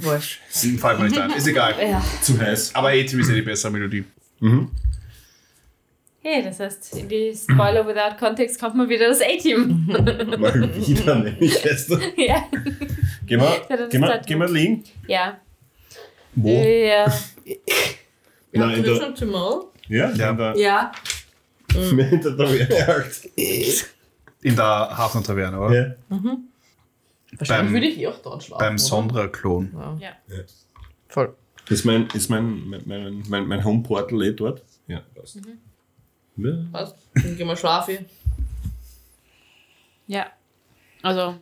[0.00, 0.40] Wurscht.
[0.48, 1.74] Fällt mir nicht ein, ist egal.
[1.80, 2.02] Ja.
[2.22, 2.74] zu heiß.
[2.74, 4.04] Aber A-Team ist ja die bessere Melodie.
[6.20, 9.86] Hey, das heißt, in die Spoiler without Context kommt mal wieder das A-Team.
[10.38, 12.00] Mal wieder, nämlich gestern.
[12.16, 12.44] ja.
[13.26, 14.84] Gehen wir, Ja, das gehen wir, ist gehen wir liegen?
[15.06, 15.38] Ja.
[16.34, 16.48] Wo?
[16.62, 17.12] Ja.
[18.52, 19.64] Nein, in der, schon Zimmer?
[19.88, 20.30] ja, Ja.
[20.30, 20.92] in der, Ja,
[21.74, 23.30] in der Taverne halt.
[24.42, 24.64] In der
[24.96, 25.96] Hafentaverne, oder?
[26.10, 26.18] Ja.
[27.36, 28.60] Wahrscheinlich Beim- würde ich eh auch dort schlafen.
[28.60, 28.78] Beim?
[28.78, 29.98] Sondra-Klon.
[30.00, 30.16] Ja.
[31.08, 31.34] Voll.
[31.68, 34.62] Ist mein, ist mein, mein, mein, mein, mein Homeportal eh dort?
[34.86, 35.36] Ja, passt.
[36.36, 36.52] Ja.
[36.72, 36.96] Passt.
[37.14, 38.06] Dann gehen wir schlafen.
[40.06, 40.30] Ja.
[41.02, 41.38] Also,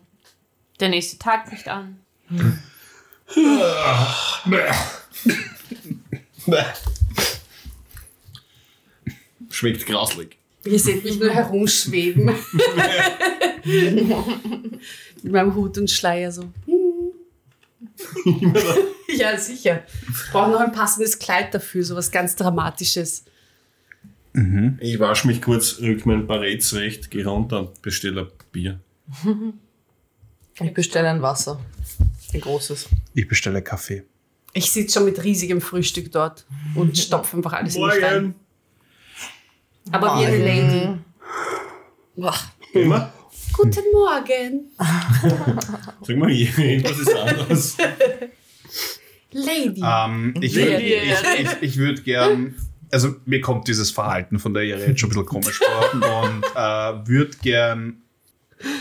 [0.81, 2.01] der nächste Tag bricht an.
[4.46, 4.72] Bäh.
[9.51, 10.38] Schmeckt grauslig.
[10.64, 12.35] ihr seht mich nur herumschweben.
[15.22, 16.50] Mit meinem Hut und Schleier so.
[19.09, 19.83] ja, sicher.
[20.09, 23.24] Ich brauche noch ein passendes Kleid dafür, so was ganz Dramatisches.
[24.81, 28.81] Ich wasche mich kurz, rück mein Barett zurecht, gehe runter und bestelle ein Bier.
[30.59, 31.61] Ich bestelle ein Wasser.
[32.33, 32.88] Ein großes.
[33.12, 34.05] Ich bestelle Kaffee.
[34.55, 38.35] Ich sitze schon mit riesigem Frühstück dort und stopfe einfach alles in mich rein.
[39.92, 40.98] Aber wie eine Lady.
[42.16, 42.35] Boah.
[42.72, 43.12] Immer?
[43.57, 44.71] Guten Morgen.
[46.03, 47.77] Sag mal, irgendwas ist anders.
[49.33, 49.83] Lady.
[49.85, 52.55] Ähm, ich würde ich, ich, ich würd gern
[52.92, 55.92] also mir kommt dieses Verhalten von der Ehre jetzt schon ein bisschen komisch vor
[56.23, 58.03] und äh, würde gern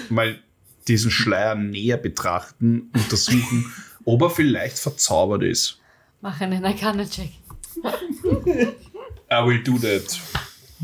[0.09, 0.39] mal
[0.87, 3.73] diesen Schleier näher betrachten, untersuchen,
[4.05, 5.79] ob er vielleicht verzaubert ist.
[6.21, 7.31] Mach einen Arcana-Check.
[9.31, 10.19] I will do that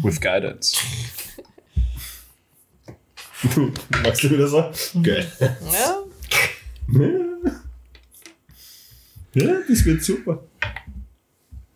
[0.04, 0.78] with guidance.
[4.04, 4.72] Machst du wieder so?
[5.02, 5.32] Geil.
[5.40, 6.04] Ja,
[9.34, 10.44] Ja, das wird super.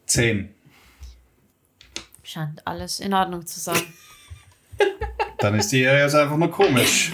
[0.06, 0.54] Zehn.
[2.24, 3.82] Scheint alles in Ordnung zu sein.
[5.40, 7.14] Dann ist die Ehre jetzt einfach nur komisch.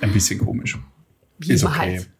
[0.00, 0.76] Ein bisschen komisch.
[1.38, 1.98] Ist immer okay.
[1.98, 2.10] halt.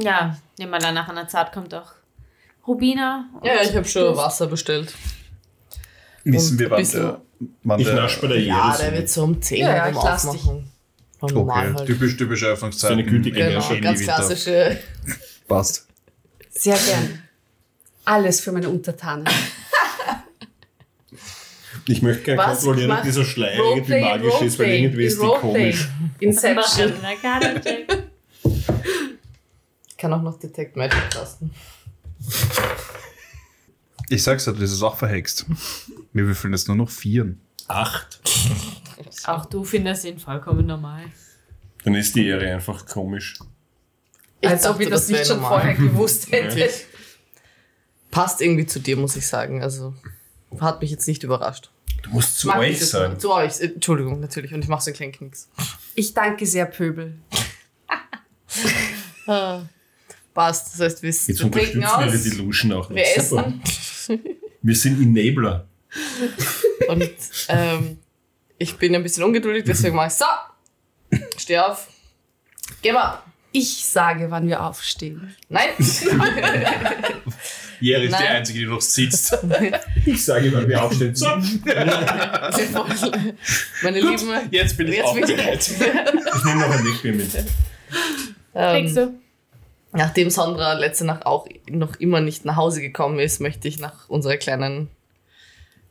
[0.00, 1.92] Ja, nehmen wir dann nach einer Zeit kommt auch
[2.66, 3.28] Rubina.
[3.42, 4.92] ja ich habe schon Wasser bestellt.
[6.24, 7.20] Wissen wir, wann der,
[7.62, 9.88] wann Ich der nasch bei der Ja, der so wird so um 10 Ja, ja,
[9.88, 9.96] dich.
[9.96, 10.70] aufmachen.
[11.20, 11.86] Okay, halt.
[11.86, 12.96] typisch, typische Öffnungszeiten.
[12.96, 14.14] So eine gütige Im Genau, Schon ganz Winter.
[14.14, 14.78] klassische.
[15.48, 15.86] Passt.
[16.50, 17.22] Sehr gern.
[18.04, 19.24] Alles für meine Untertanen.
[21.86, 22.62] Ich möchte gerne Was?
[22.62, 25.50] kontrollieren, ob dieser Schleier irgendwie Roleplay, magisch ist, weil Roleplay, irgendwie ist die Roleplay.
[25.72, 25.88] komisch.
[26.20, 26.92] Inception.
[29.88, 31.50] Ich kann auch noch Detect Magic casten.
[34.08, 35.46] Ich sag's dir, das ist auch verhext.
[36.12, 37.40] Wir würfeln jetzt nur noch Vieren.
[37.68, 38.20] Acht.
[39.24, 41.04] Auch du findest ihn vollkommen normal.
[41.84, 43.38] Dann ist die Ehre einfach komisch.
[44.40, 45.60] Ich Als ob ich das das nicht schon normal.
[45.60, 46.70] vorher gewusst hätte.
[48.10, 49.62] Passt irgendwie zu dir, muss ich sagen.
[49.62, 49.94] Also
[50.60, 51.70] hat mich jetzt nicht überrascht.
[52.02, 53.18] Du musst zu Mag euch sagen.
[53.18, 54.52] Zu euch, äh, Entschuldigung, natürlich.
[54.52, 55.48] Und ich mache so einen kleinen Knicks.
[55.94, 57.18] Ich danke sehr, Pöbel.
[59.26, 59.62] Ah,
[60.34, 62.96] Passt, das heißt, wir, Jetzt wir trinken unterstützen wir aus, die Delusion auch noch.
[62.96, 63.46] wir Super.
[63.46, 63.62] essen
[64.62, 65.66] Wir sind Enabler.
[66.88, 67.10] und
[67.48, 67.98] ähm,
[68.58, 70.24] ich bin ein bisschen ungeduldig, deswegen mache ich so.
[71.36, 71.88] Steh auf.
[72.82, 73.22] Geh mal.
[73.56, 75.32] Ich sage, wann wir aufstehen.
[75.48, 75.68] Nein.
[77.78, 78.36] Jere ist die Nein.
[78.36, 79.38] Einzige, die noch sitzt.
[80.04, 81.14] Ich sage, weil wir aufstehen.
[81.14, 81.26] So.
[83.82, 85.70] Meine Lieben, Jetzt bin ich jetzt auch bereit.
[85.70, 87.30] Ich nehme noch ein Lichtbier mit.
[87.30, 87.54] Kriegst
[88.54, 89.20] ähm, du?
[89.94, 94.08] Nachdem Sandra letzte Nacht auch noch immer nicht nach Hause gekommen ist, möchte ich nach
[94.08, 94.88] unserer kleinen,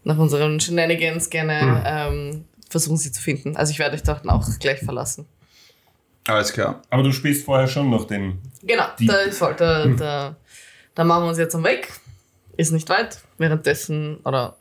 [0.04, 3.56] nach unseren Shenanigans gerne ähm, versuchen, sie zu finden.
[3.56, 5.26] Also ich werde euch dort auch gleich verlassen.
[6.28, 6.82] Alles klar.
[6.90, 8.40] Aber du spielst vorher schon noch den.
[8.62, 10.36] Genau, da, ist voll, da, da,
[10.96, 11.90] da machen wir uns jetzt am Weg.
[12.56, 13.20] Ist nicht weit.
[13.38, 14.56] Währenddessen, oder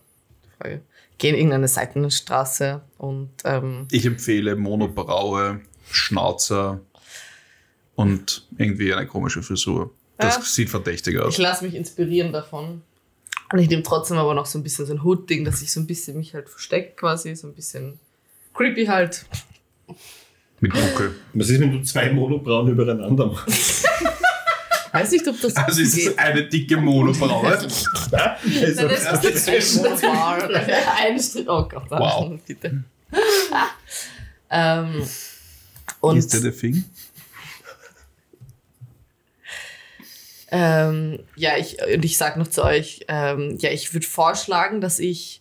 [0.59, 0.83] Frage,
[1.19, 6.81] gehen irgendeine Seitenstraße und ähm, Ich empfehle Monobraue, Schnauzer
[7.95, 9.91] und irgendwie eine komische Frisur.
[10.19, 10.43] Das Ja.
[10.43, 11.35] sieht verdächtig aus.
[11.35, 12.83] ich lasse mich inspirieren davon.
[13.53, 15.81] Und ich nehme trotzdem aber noch so ein bisschen so ein Hut-Ding, dass ich so
[15.81, 17.99] ein bisschen mich halt verstecke quasi, so ein bisschen
[18.55, 19.27] creepy halt.
[20.61, 21.17] Mit Buckel.
[21.35, 23.85] Was ist, wenn du zwei Monobrauen übereinander machst?
[24.93, 27.47] Weiß nicht, ob das Also ist es eine dicke Monobraue.
[27.47, 27.67] Also,
[28.11, 28.45] Das
[29.19, 30.55] ist ein Mal.
[30.99, 31.49] Ein Strich.
[31.49, 32.39] Oh Gott, Wow.
[32.47, 32.85] bitte.
[34.51, 35.03] ähm,
[36.01, 36.53] und ist der der
[40.55, 44.99] Ähm, ja, ich, und ich sag noch zu euch, ähm, ja, ich würde vorschlagen, dass
[44.99, 45.41] ich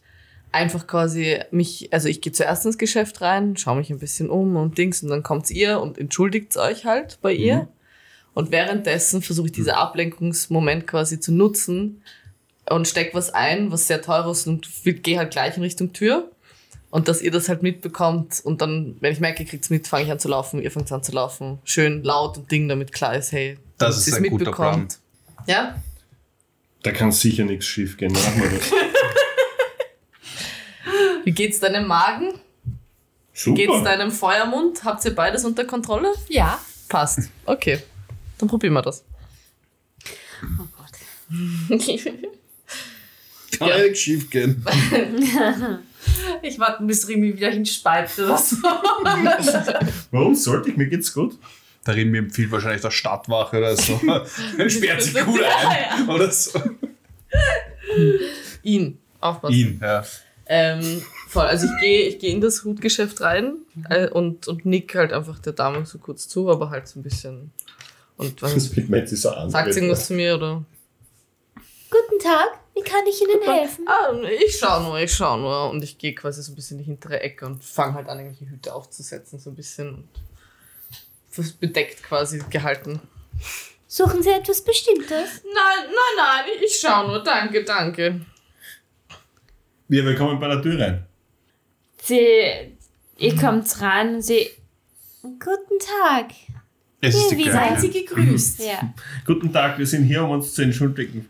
[0.53, 4.55] einfach quasi mich, also ich gehe zuerst ins Geschäft rein, schaue mich ein bisschen um
[4.55, 7.67] und Dings und dann kommt ihr und entschuldigt euch halt bei ihr.
[8.33, 12.01] Und währenddessen versuche ich diesen Ablenkungsmoment quasi zu nutzen
[12.69, 16.31] und steck was ein, was sehr teuer ist und gehe halt gleich in Richtung Tür.
[16.89, 20.05] Und dass ihr das halt mitbekommt und dann, wenn ich merke, ihr kriegt's mit, fange
[20.05, 21.59] ich an zu laufen, ihr fangt an zu laufen.
[21.65, 24.87] Schön laut und Ding, damit klar ist, hey, Das dass ist ein guter Plan.
[25.47, 25.81] Ja?
[26.83, 28.11] Da kann sicher nichts schief gehen.
[28.11, 28.71] Machen wir das.
[31.25, 32.33] Wie geht's deinem Magen?
[33.33, 33.55] Super.
[33.55, 34.83] Geht's deinem Feuermund?
[34.83, 36.13] Habt ihr beides unter Kontrolle?
[36.27, 36.59] Ja.
[36.89, 37.29] Passt.
[37.45, 37.81] Okay.
[38.37, 39.03] Dann probieren wir das.
[40.59, 40.91] Oh Gott.
[43.57, 44.65] Kann ja nichts schief gehen.
[46.41, 48.55] Ich warte, bis Rimi wieder hinspeibt oder so.
[50.09, 50.77] Warum sollte ich?
[50.77, 51.37] Mir geht's gut.
[51.83, 53.97] Darin mir empfiehlt wahrscheinlich der Stadtwache oder so.
[54.67, 56.09] Sperrt sich gut ein.
[56.09, 56.59] Oder so.
[58.63, 58.99] Ihn.
[59.19, 59.55] Aufpassen.
[59.55, 60.03] Ihn, ja.
[60.45, 61.45] Ähm, voll.
[61.45, 63.55] Also ich gehe ich geh in das Hutgeschäft rein
[63.89, 67.03] äh, und, und nick halt einfach der Dame so kurz zu, aber halt so ein
[67.03, 67.51] bisschen.
[68.17, 68.69] Und was Das
[69.09, 69.49] sie so an.
[69.49, 70.63] sagt sie irgendwas zu mir oder?
[71.89, 73.85] Guten Tag, wie kann ich Ihnen helfen?
[73.87, 74.13] Ah,
[74.45, 75.71] ich schau nur, ich schau nur.
[75.71, 78.19] Und ich gehe quasi so ein bisschen in die hintere Ecke und fange halt an,
[78.19, 79.95] irgendwelche Hüte aufzusetzen, so ein bisschen.
[79.95, 80.07] Und
[81.59, 82.99] bedeckt quasi gehalten.
[83.87, 85.43] Suchen Sie etwas Bestimmtes?
[85.43, 87.23] Nein, nein, nein, ich schau nur.
[87.23, 88.21] Danke, danke.
[89.89, 91.05] Ja, wir kommen bei der Tür rein.
[92.01, 92.77] Sie,
[93.17, 94.49] ihr kommt rein und sie,
[95.21, 96.31] guten Tag.
[97.01, 97.75] Es ist die Wie Kleine.
[97.75, 98.59] Seien Sie gegrüßt.
[98.59, 98.93] Ja.
[99.25, 101.29] Guten Tag, wir sind hier, um uns zu entschuldigen.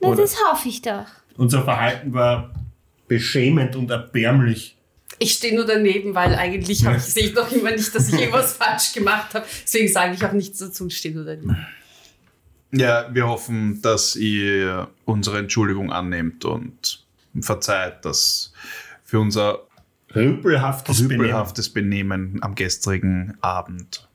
[0.00, 1.06] Na, Oder- das hoffe ich doch.
[1.36, 2.54] Unser Verhalten war
[3.08, 4.76] beschämend und erbärmlich.
[5.18, 8.52] Ich stehe nur daneben, weil eigentlich ich, sehe ich noch immer nicht, dass ich irgendwas
[8.56, 9.44] falsch gemacht habe.
[9.64, 11.56] Deswegen sage ich auch nichts dazu und stehe nur daneben.
[12.70, 17.04] Ja, wir hoffen, dass ihr unsere Entschuldigung annehmt und
[17.40, 18.52] verzeiht, dass
[19.04, 19.60] für unser
[20.14, 21.20] Rüpelhaftes Benehmen.
[21.20, 24.06] rüpelhaftes Benehmen am gestrigen Abend.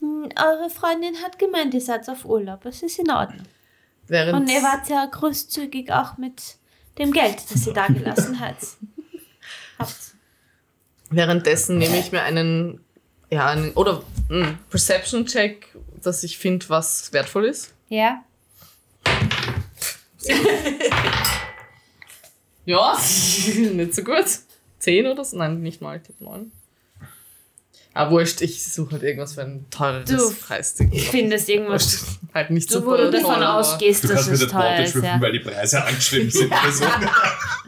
[0.00, 2.64] Hm, Eure Freundin hat gemeint, ihr seid auf Urlaub.
[2.66, 3.46] Es ist in Ordnung.
[4.08, 6.56] Während, Und ihr wart sehr großzügig auch mit
[6.98, 8.64] dem Geld, das ihr da gelassen habt.
[11.12, 12.80] Währenddessen nehme ich mir einen,
[13.30, 15.68] ja, einen, oder einen Perception-Check,
[16.02, 17.72] dass ich finde, was wertvoll ist.
[17.88, 18.22] Ja?
[22.64, 22.96] Ja,
[23.72, 24.24] nicht so gut.
[24.78, 25.36] Zehn oder so?
[25.36, 26.52] Nein, nicht mal, ich glaube neun.
[27.94, 30.90] Aber wurscht, ich suche halt irgendwas für ein teures Du Preisding.
[30.92, 34.40] findest irgendwas, Wurscht, halt nicht du, super wo du davon ausgehst, Du dass kannst mit
[34.40, 34.90] es der teuer Torte ist.
[34.92, 35.20] schlüpfen, Ja.
[35.20, 36.52] weil die Preise angeschrieben sind.
[36.72, 36.84] so.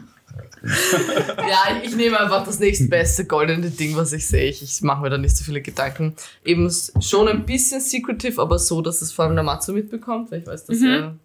[1.37, 4.49] Ja, ich nehme einfach das nächstbeste goldene Ding, was ich sehe.
[4.49, 6.15] Ich, ich mache mir da nicht so viele Gedanken.
[6.43, 10.39] Eben schon ein bisschen secretive, aber so, dass es vor allem der Matzo mitbekommt, weil
[10.39, 11.15] ich weiß, dass er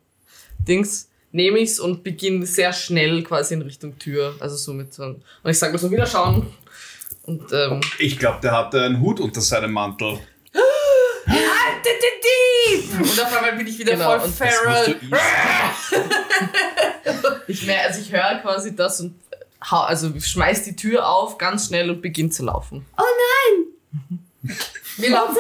[0.69, 4.35] Dings nehme ich's und beginne sehr schnell quasi in Richtung Tür.
[4.41, 6.47] Also so mit so einem- Und ich sage mir so, wieder schauen.
[7.23, 10.19] Und ähm, Ich glaube, der hatte einen Hut unter seinem Mantel.
[12.99, 14.97] Und auf einmal bin ich wieder Genau, voll feral.
[17.47, 19.15] ich also ich höre quasi das und
[19.61, 22.85] also schmeiß die Tür auf ganz schnell und beginne zu laufen.
[24.97, 25.37] Wir laufen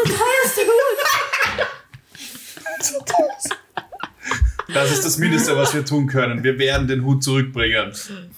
[4.72, 6.44] Das ist das Mindeste, was wir tun können.
[6.44, 7.92] Wir werden den Hut zurückbringen.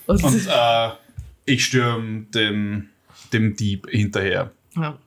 [0.07, 0.91] Und, Und äh,
[1.45, 2.89] ich stürme dem,
[3.33, 4.51] dem Dieb hinterher.
[4.77, 4.99] ja.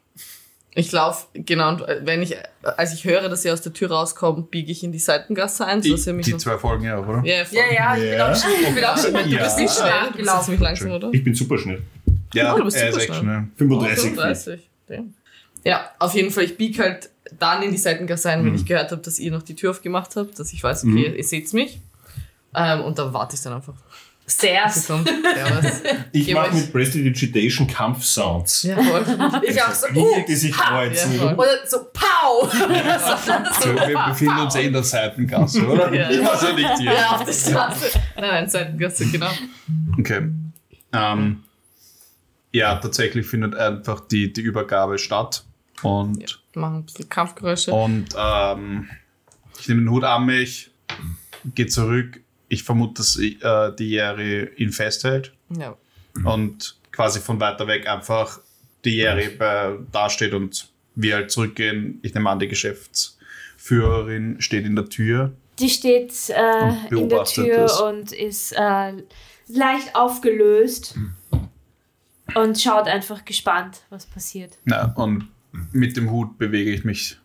[0.78, 4.52] Ich laufe, genau, und wenn ich, als ich höre, dass ihr aus der Tür rauskommt,
[4.52, 7.08] biege ich in die Seitengasse ein, Die, sodass ihr mich die zwei Folgen ja auch,
[7.08, 7.22] oder?
[7.24, 7.44] Ja.
[7.50, 9.04] Ja, ja, ich bin auch schon, ich bin auch Ja.
[9.04, 10.44] du bist nicht Schnell, schnell du bist jetzt gelaufen.
[10.44, 11.10] ziemlich langsam, oder?
[11.14, 11.82] Ich bin super schnell.
[12.34, 13.22] Ja, Oh, du bist er ist super echt schnell.
[13.22, 13.48] schnell.
[13.56, 14.04] 35.
[14.04, 14.70] 35.
[14.90, 15.14] Damn.
[15.64, 17.10] Ja, auf jeden Fall, ich biege halt
[17.40, 20.16] dann in die Seitengasse ein, wenn ich gehört habe, dass ihr noch die Tür aufgemacht
[20.18, 21.80] habt, dass ich weiß, okay, ihr seht mich.
[22.54, 23.74] Ähm, und dann warte ich dann einfach.
[24.26, 25.08] Kommt.
[25.08, 25.82] Servus.
[26.12, 28.64] Ich mache mit Prestidigitation Kampfsounds.
[28.64, 29.06] Ja, voll.
[29.48, 31.14] Ich auch so, uh, die sich Ja, kreuzen.
[31.20, 31.34] voll.
[31.34, 32.52] oder so, pow!
[33.62, 35.94] So, wir befinden uns eh in der Seitengasse, oder?
[35.94, 36.08] Ja.
[36.30, 36.94] Also nicht hier.
[36.94, 38.00] Ja, auf der Straße.
[38.16, 39.30] Nein, nein, Seitengasse, genau.
[40.00, 40.30] Okay.
[40.94, 41.44] Ähm,
[42.52, 45.44] ja, tatsächlich findet einfach die, die Übergabe statt.
[45.84, 47.72] Und, Machen ein bisschen Kampfgeräusche.
[47.74, 48.90] und ähm,
[49.60, 50.72] ich nehme den Hut an mich,
[51.54, 52.22] gehe zurück.
[52.48, 55.76] Ich vermute, dass äh, die Jerry ihn festhält Ja.
[56.24, 58.40] und quasi von weiter weg einfach
[58.84, 62.00] die Jerry bei, dasteht und wir halt zurückgehen.
[62.04, 65.34] Ich nehme an, die Geschäftsführerin steht in der Tür.
[65.60, 67.80] Die steht äh, in der Tür es.
[67.80, 68.94] und ist äh,
[69.48, 70.96] leicht aufgelöst
[72.36, 74.58] und schaut einfach gespannt, was passiert.
[74.70, 75.30] Ja, und
[75.72, 77.18] mit dem Hut bewege ich mich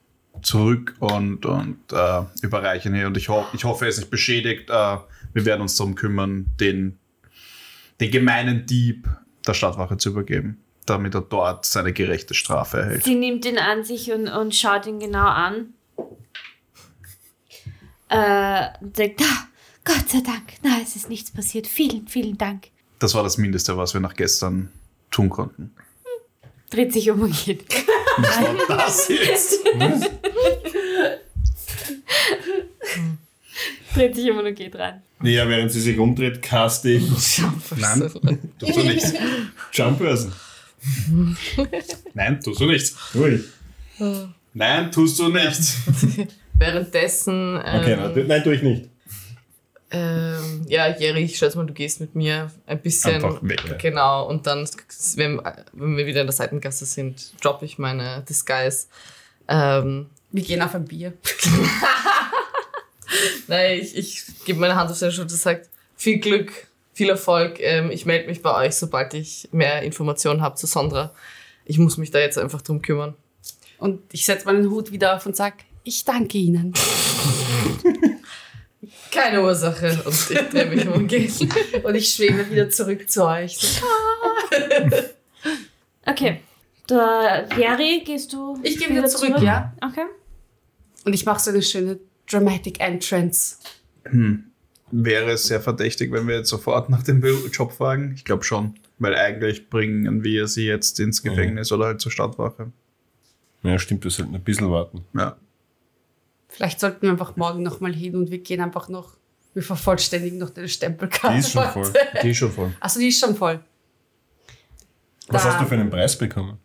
[0.43, 3.07] zurück und, und äh, überreiche ihn hier.
[3.07, 4.71] Und ich, ho ich hoffe, er ist nicht beschädigt.
[4.71, 4.97] Äh,
[5.33, 6.99] wir werden uns darum kümmern, den,
[8.01, 9.09] den gemeinen Dieb
[9.47, 13.05] der Stadtwache zu übergeben, damit er dort seine gerechte Strafe erhält.
[13.05, 15.75] Sie nimmt ihn an sich und, und schaut ihn genau an.
[18.09, 19.49] Äh, und sagt, ah,
[19.85, 21.67] Gott sei Dank, na, es ist nichts passiert.
[21.67, 22.69] Vielen, vielen Dank.
[22.99, 24.71] Das war das Mindeste, was wir nach gestern
[25.11, 25.75] tun konnten.
[26.71, 27.65] Dreht sich um und geht.
[28.19, 29.59] Was war das jetzt?
[33.95, 35.03] Dreht sich um und geht rein.
[35.23, 37.03] Ja, während sie sich umdreht, caste ich
[37.77, 38.11] Nein,
[38.59, 39.07] tust du nicht.
[39.73, 40.33] Jumpbörsen.
[42.15, 42.95] Nein, tust du nicht.
[43.15, 43.45] Ui.
[44.55, 45.61] Nein, tust du nicht.
[46.55, 47.61] Währenddessen.
[47.65, 48.90] Ähm, Okay, nein, nein, tue ich nicht.
[49.93, 53.17] Ähm, ja, Jerry, ich schätze mal, du gehst mit mir ein bisschen.
[53.17, 53.79] Einfach weg.
[53.81, 54.69] Genau, und dann,
[55.17, 55.41] wenn,
[55.73, 58.87] wenn wir wieder in der Seitengasse sind, droppe ich meine Disguise.
[59.49, 61.15] Ähm, Wir gehen auf ein Bier.
[63.49, 65.63] nein, ich, ich gebe meine Hand auf seine Schulter und sage,
[65.97, 66.53] viel Glück,
[66.95, 67.59] viel Erfolg.
[67.59, 71.13] Ähm, ich melde mich bei euch, sobald ich mehr Informationen habe zu Sondra.
[71.65, 73.15] Ich muss mich da jetzt einfach drum kümmern.
[73.79, 76.75] Und ich setze meinen Hut wieder auf und sag, ich danke Ihnen.
[79.11, 80.01] Keine Ursache.
[80.05, 81.13] Und ich drehe mich um und
[81.95, 83.57] ich schwebe wieder zurück zu euch.
[83.59, 83.87] So,
[86.07, 86.41] Okay.
[86.89, 89.73] Der Jerry, gehst du Ich gehe wieder zurück, ja.
[89.81, 90.07] Okay.
[91.05, 93.57] Und ich mache so eine schöne Dramatic Entrance.
[94.93, 98.13] Wäre es sehr verdächtig, wenn wir jetzt sofort nach dem Job fragen?
[98.17, 98.75] Ich glaube schon.
[98.99, 102.73] Weil eigentlich bringen wir sie jetzt ins Gefängnis oder halt zur Stadtwache.
[103.63, 105.05] Ja, stimmt, wir sollten ein bisschen warten.
[105.15, 105.37] Ja.
[106.51, 109.17] Vielleicht sollten wir einfach morgen nochmal hin und wir gehen einfach noch,
[109.55, 111.35] wir vervollständigen noch deine Stempelkarte.
[111.35, 111.93] Die ist schon voll.
[112.23, 112.73] Die ist schon voll.
[112.81, 113.61] Achso, die ist schon voll.
[115.29, 116.59] Was Da- hast du für einen Preis bekommen?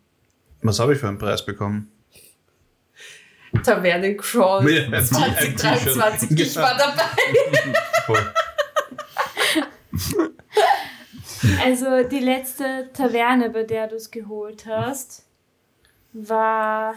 [0.62, 1.90] Was habe ich für einen Preis bekommen?
[3.62, 6.28] Tavernencrawl Ja, ein T- ein 2023.
[6.30, 6.46] T-Shirt.
[6.46, 7.02] Ich war dabei.
[8.06, 8.32] Voll.
[11.64, 15.24] Also die letzte Taverne, bei der du es geholt hast,
[16.12, 16.94] war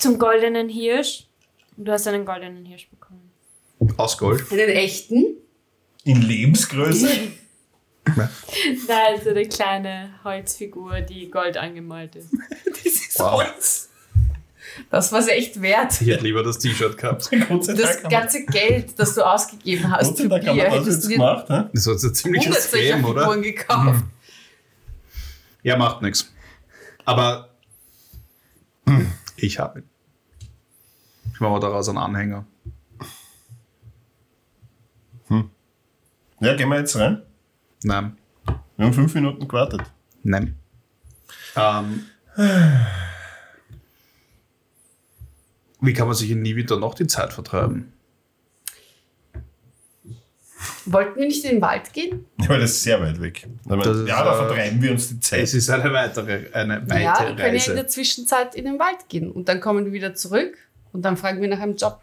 [0.00, 1.26] zum goldenen Hirsch.
[1.76, 3.30] Und du hast einen goldenen Hirsch bekommen.
[3.96, 4.50] Aus Gold.
[4.50, 5.36] Einen echten?
[6.04, 7.08] In Lebensgröße?
[8.88, 12.30] Da ist so eine kleine Holzfigur, die gold angemalt ist.
[12.84, 13.32] Dieses Wow.
[13.42, 13.88] Holz.
[14.90, 16.00] Das war echt wert.
[16.00, 17.28] Ich hätte lieber das T-Shirt gehabt.
[17.76, 21.46] Das ganze Geld, das du ausgegeben hast für Bier, wir das hättest du dir gemacht.
[21.48, 21.64] Hä?
[21.72, 23.20] Das war jetzt ein ziemlicher 100 solcher Scam, oder?
[23.22, 24.04] Figuren gekauft.
[25.62, 26.32] Ja, macht nichts.
[27.04, 27.50] Aber
[29.36, 29.89] ich habe ihn.
[31.40, 32.44] Ich mache daraus einen Anhänger.
[36.40, 37.22] Ja, gehen wir jetzt rein.
[37.82, 38.18] Nein.
[38.76, 39.80] Wir haben fünf Minuten gewartet.
[40.22, 40.58] Nein.
[41.56, 42.04] Ähm,
[45.80, 47.90] wie kann man sich in Niewinter noch die Zeit vertreiben?
[50.84, 52.26] Wollten wir nicht in den Wald gehen?
[52.38, 53.48] Ja, weil das ist sehr weit weg.
[53.64, 55.40] Das ist, ja, da äh, vertreiben wir uns die Zeit.
[55.40, 58.78] Es ist eine weitere, eine weite ja, wir können ja in der Zwischenzeit in den
[58.78, 59.30] Wald gehen.
[59.30, 60.58] Und dann kommen wir wieder zurück
[60.92, 62.00] und dann fragen wir nach einem Job.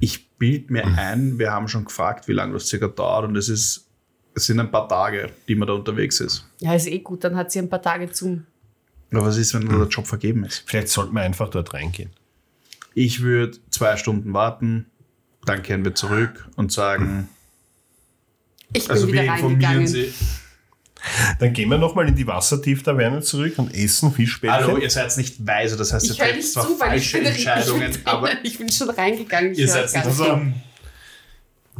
[0.00, 3.48] Ich bilde mir ein, wir haben schon gefragt, wie lange das circa dauert und es
[3.48, 3.86] ist,
[4.34, 6.44] es sind ein paar Tage, die man da unterwegs ist.
[6.58, 8.46] Ja, ist eh gut, dann hat sie ein paar Tage zum.
[9.12, 10.64] Aber was ist, wenn der Job vergeben ist?
[10.66, 12.10] Vielleicht sollten wir einfach dort reingehen.
[12.94, 14.86] Ich würde zwei Stunden warten,
[15.44, 17.28] dann kehren wir zurück und sagen,
[18.72, 19.86] Ich bin also wieder wir informieren reingegangen.
[19.86, 20.12] Sie.
[21.40, 24.64] Dann gehen wir nochmal in die Wassertieftaverne zurück und essen Fischbällchen.
[24.66, 27.26] Hallo, ihr seid nicht weise, das heißt, ihr Ich trefft zwar zu, ich falsche bin,
[27.26, 29.52] Entscheidungen, ich, bin, aber ich bin schon reingegangen.
[29.52, 30.20] Ich, ihr seid nicht nicht.
[30.20, 30.54] dumm.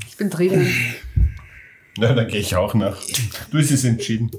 [0.08, 0.74] ich bin drinnen.
[1.98, 2.96] Na, dann gehe ich auch nach.
[3.50, 4.30] Du ist es entschieden.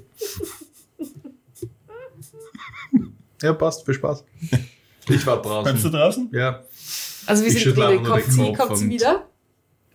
[3.41, 4.23] Ja, passt, viel Spaß.
[5.09, 5.91] Ich war Bleibst du draußen.
[5.91, 6.29] draußen?
[6.31, 6.63] Ja.
[7.25, 8.03] Also wir Ich sind drinnen.
[8.05, 9.27] Kommt sie, Kopf kommt sie wieder?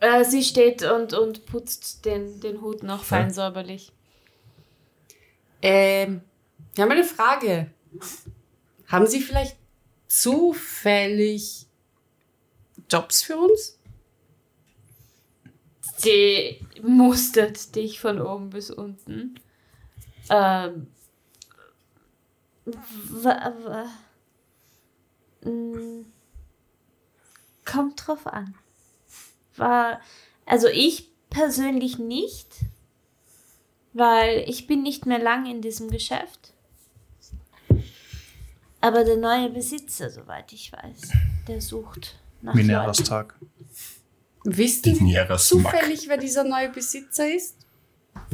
[0.00, 3.92] Äh, sie steht und, und putzt den, den Hut noch fein säuberlich.
[5.62, 6.22] Ähm,
[6.74, 7.70] wir haben eine Frage.
[8.86, 9.56] Haben Sie vielleicht
[10.06, 11.66] zufällig
[12.90, 13.78] Jobs für uns?
[15.96, 19.40] Sie mustert dich von oben bis unten.
[20.30, 20.86] Ähm.
[25.42, 26.04] Mm,
[27.64, 28.54] Kommt drauf an.
[29.56, 30.00] War,
[30.46, 32.48] also ich persönlich nicht,
[33.98, 36.52] weil ich bin nicht mehr lang in diesem Geschäft.
[38.80, 41.10] Aber der neue Besitzer, soweit ich weiß,
[41.48, 43.08] der sucht nach Mineras Leuten.
[43.08, 43.34] Tag.
[44.44, 45.72] Wissen Sie Nieras Mack.
[45.72, 47.56] zufällig, wer dieser neue Besitzer ist?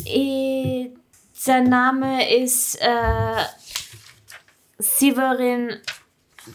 [0.04, 0.90] Äh,
[1.32, 3.44] sein Name ist äh,
[4.78, 5.78] Severin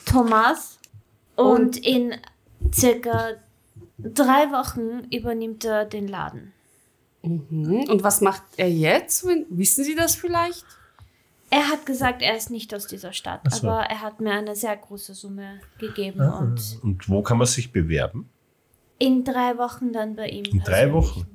[0.05, 0.77] Thomas
[1.35, 2.15] und, in
[2.71, 3.31] circa
[3.97, 6.53] drei Wochen übernimmt er den Laden.
[7.21, 7.85] Mhm.
[7.89, 9.25] Und was macht er jetzt?
[9.49, 10.65] Wissen Sie das vielleicht?
[11.51, 13.67] Er hat gesagt, er ist nicht aus dieser Stadt, so.
[13.67, 16.39] aber er hat mir eine sehr große Summe gegeben Ah.
[16.39, 18.29] und Und wo kann man sich bewerben?
[19.01, 20.43] in drei Wochen dann bei ihm.
[20.45, 20.91] In drei.
[20.91, 21.25] Wochen.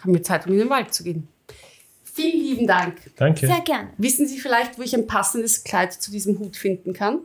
[0.00, 1.26] Haben wir Zeit, um in den Wald zu gehen.
[2.04, 3.10] Vielen lieben Dank.
[3.16, 3.46] Danke.
[3.48, 3.90] Sehr gerne.
[3.98, 7.18] Wissen Sie vielleicht, wo ich ein passendes Kleid zu diesem Hut finden kann?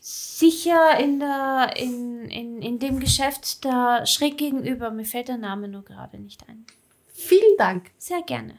[0.00, 4.90] Sicher in, der, in, in, in dem Geschäft da schräg gegenüber.
[4.92, 6.64] Mir fällt der Name nur gerade nicht ein.
[7.26, 7.90] Vielen Dank.
[7.98, 8.58] Sehr gerne.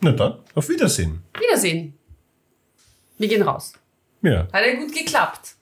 [0.00, 1.22] Na dann, auf Wiedersehen.
[1.38, 1.98] Wiedersehen.
[3.18, 3.72] Wir gehen raus.
[4.22, 4.46] Ja.
[4.52, 5.54] Hat ja gut geklappt.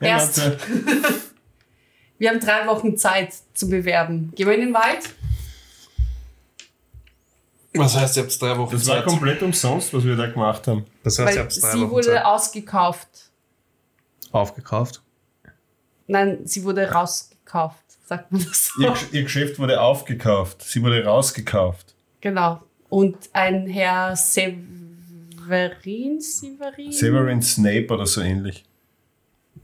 [0.00, 0.40] Ja, Erst-.
[2.18, 4.32] Wir haben drei Wochen Zeit zu bewerben.
[4.34, 5.10] Gehen wir in den Wald?
[7.74, 10.86] Was heißt, ihr habt drei Wochen Das war komplett umsonst, was wir da gemacht haben.
[11.02, 12.24] Das heißt, ihr Weil habt drei sie Wochen wurde Zeit.
[12.24, 13.08] ausgekauft.
[14.32, 15.02] aufgekauft.
[16.06, 17.84] Nein, sie wurde rausgekauft.
[18.06, 18.82] Sagt man das so?
[18.82, 20.62] Ihr, ihr Geschäft wurde aufgekauft.
[20.62, 21.94] Sie wurde rausgekauft.
[22.20, 22.62] Genau.
[22.88, 28.64] Und ein Herr Severin, Severin, Severin Snape oder so ähnlich.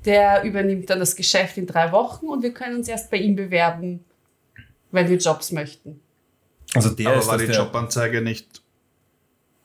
[0.05, 3.37] der übernimmt dann das Geschäft in drei Wochen und wir können uns erst bei ihm
[3.37, 4.05] bewerben,
[4.91, 6.01] wenn wir Jobs möchten.
[6.75, 8.63] Also der Aber ist war das die der, Jobanzeige nicht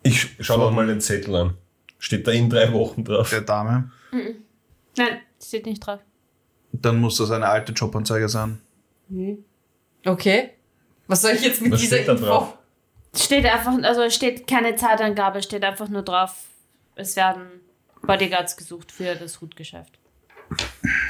[0.03, 1.57] Ich schau noch mal den Zettel an.
[1.99, 3.29] Steht da in drei Wochen drauf.
[3.31, 3.91] der Dame?
[4.11, 5.99] Nein, steht nicht drauf.
[6.73, 8.61] Dann muss das eine alte Jobanzeige sein.
[10.05, 10.49] Okay.
[11.07, 12.25] Was soll ich jetzt mit Was dieser steht da Info?
[12.25, 12.57] drauf?
[13.15, 16.45] Steht einfach, also steht keine Zeitangabe, steht einfach nur drauf.
[16.95, 17.47] es werden
[18.03, 19.97] Bodyguards gesucht für das Hutgeschäft.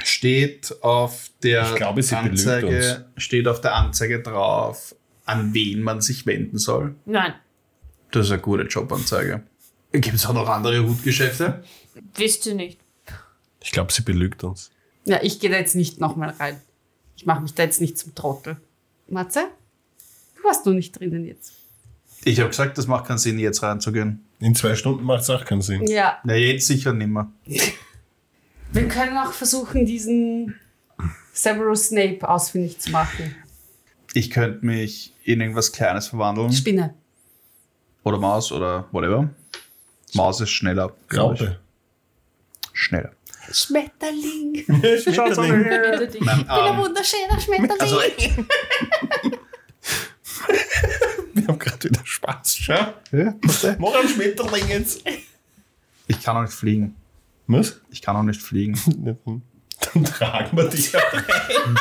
[0.04, 4.94] Steht auf der Ich glaube, Anzeige, steht auf der Anzeige drauf,
[5.26, 6.94] an wen man sich wenden soll.
[7.04, 7.34] Nein,
[8.10, 9.42] Das ist eine gute Jobanzeige.
[9.92, 11.62] Gibt es auch noch andere Hutgeschäfte?
[12.14, 12.80] wisst ihr nicht.
[13.62, 14.70] Ich glaube, sie belügt uns.
[15.04, 16.60] Ja, ich gehe da jetzt nicht nochmal rein.
[17.18, 18.56] Ich mache mich da jetzt nicht zum Trottel.
[19.08, 19.48] Matze?
[20.36, 21.52] Du warst nur nicht drinnen jetzt.
[22.24, 24.24] Ich habe gesagt, das macht keinen Sinn, jetzt reinzugehen.
[24.38, 25.84] In zwei Stunden macht es auch keinen Sinn.
[25.88, 26.18] Ja.
[26.22, 27.32] Na, jetzt sicher nimmer.
[28.72, 30.54] Wir können auch versuchen, diesen
[31.32, 33.34] Severus Snape ausfindig zu machen.
[34.14, 36.52] Ich könnte mich in irgendwas Kleines verwandeln.
[36.52, 36.94] Spinne.
[38.04, 39.28] Oder Maus oder whatever.
[40.14, 40.94] Maus ist schneller.
[41.12, 41.58] Raupe.
[42.72, 43.10] Schneller.
[43.52, 44.64] Schmetterling.
[45.02, 45.62] Schmetterling.
[46.20, 47.80] Nein, Ein ähm, wunderschöner Schmetterling.
[47.80, 47.98] also,
[51.32, 52.56] Wir haben gerade wieder Spaß.
[52.56, 52.94] Schau.
[53.12, 53.76] ja, bitte.
[53.78, 55.02] Mach einen Schmetterling jetzt.
[56.06, 56.94] ich kann auch nicht fliegen.
[57.46, 57.80] Was?
[57.90, 58.78] Ich kann auch nicht fliegen.
[59.94, 61.78] Dann tragen wir dich auch rein.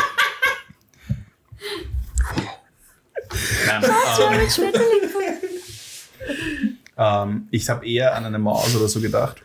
[3.66, 3.84] Nein,
[6.18, 9.42] ähm, ähm, ich habe eher an eine Maus oder so gedacht,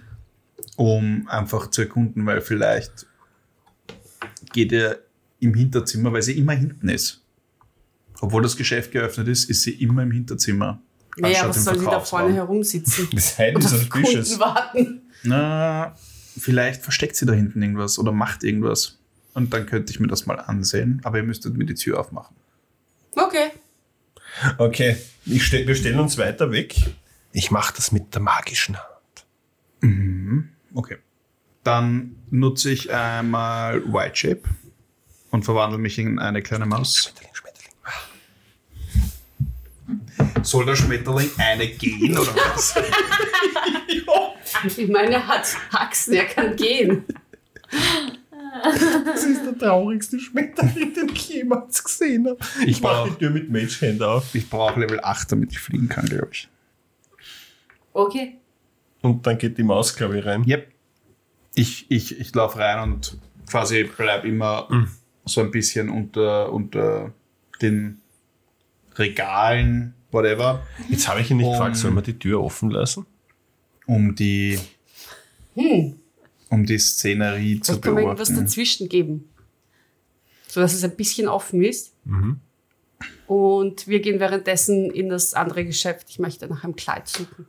[0.77, 3.07] um einfach zu erkunden, weil vielleicht
[4.53, 4.99] geht er
[5.41, 7.23] im Hinterzimmer, weil sie immer hinten ist.
[8.21, 10.81] Obwohl das Geschäft geöffnet ist, ist sie immer im Hinterzimmer.
[11.17, 13.09] Naja, was soll sie da vorne herumsitzen?
[13.13, 15.03] Das Heidi Und ist Kunden warten.
[15.25, 15.97] Na,
[16.39, 18.99] vielleicht versteckt sie da hinten irgendwas oder macht irgendwas.
[19.35, 22.37] Und dann könnte ich mir das mal ansehen, aber ihr müsstet mir die Tür aufmachen.
[23.15, 23.51] Okay.
[24.59, 24.97] Okay,
[25.27, 26.75] ich stell, wir stellen uns weiter weg.
[27.33, 29.27] Ich mache das mit der magischen Hand.
[30.75, 30.99] Okay.
[31.65, 34.43] Dann nutze ich einmal White Shape
[35.31, 37.13] und verwandle mich in eine kleine Maus.
[37.15, 37.69] Schmetterling, Schmetterling.
[40.45, 42.75] Soll der Schmetterling eine gehen oder was?
[44.77, 47.05] Ich meine, er hat Haxen, er kann gehen.
[49.05, 52.39] Das ist der traurigste Schmetterling, den ich jemals gesehen habe.
[52.67, 54.35] Ich mache die Tür mit Mage Hand auf.
[54.35, 56.49] Ich brauche Level 8, damit ich fliegen kann, glaube ich.
[57.93, 58.39] Okay.
[59.03, 60.45] Und dann geht die Maus, glaube ich, rein.
[60.49, 60.69] Yep.
[61.55, 64.69] Ich, ich, ich laufe rein und quasi bleib immer
[65.25, 67.13] so ein bisschen unter, unter
[67.61, 68.01] den
[68.97, 73.07] Regalen, whatever, Jetzt habe ich ihn nicht Um- gefragt, sollen wir die Tür offen lassen?
[73.87, 74.59] um die,
[75.57, 75.97] Hm.
[76.49, 78.47] um die Szenerie zu Vielleicht kann man irgendwas beobachten.
[78.47, 79.29] dazwischen geben.
[80.49, 81.93] So dass es ein bisschen offen ist.
[83.27, 86.07] Und wir gehen währenddessen in das andere Geschäft.
[86.11, 87.47] Ich möchte nach einem Kleid suchen.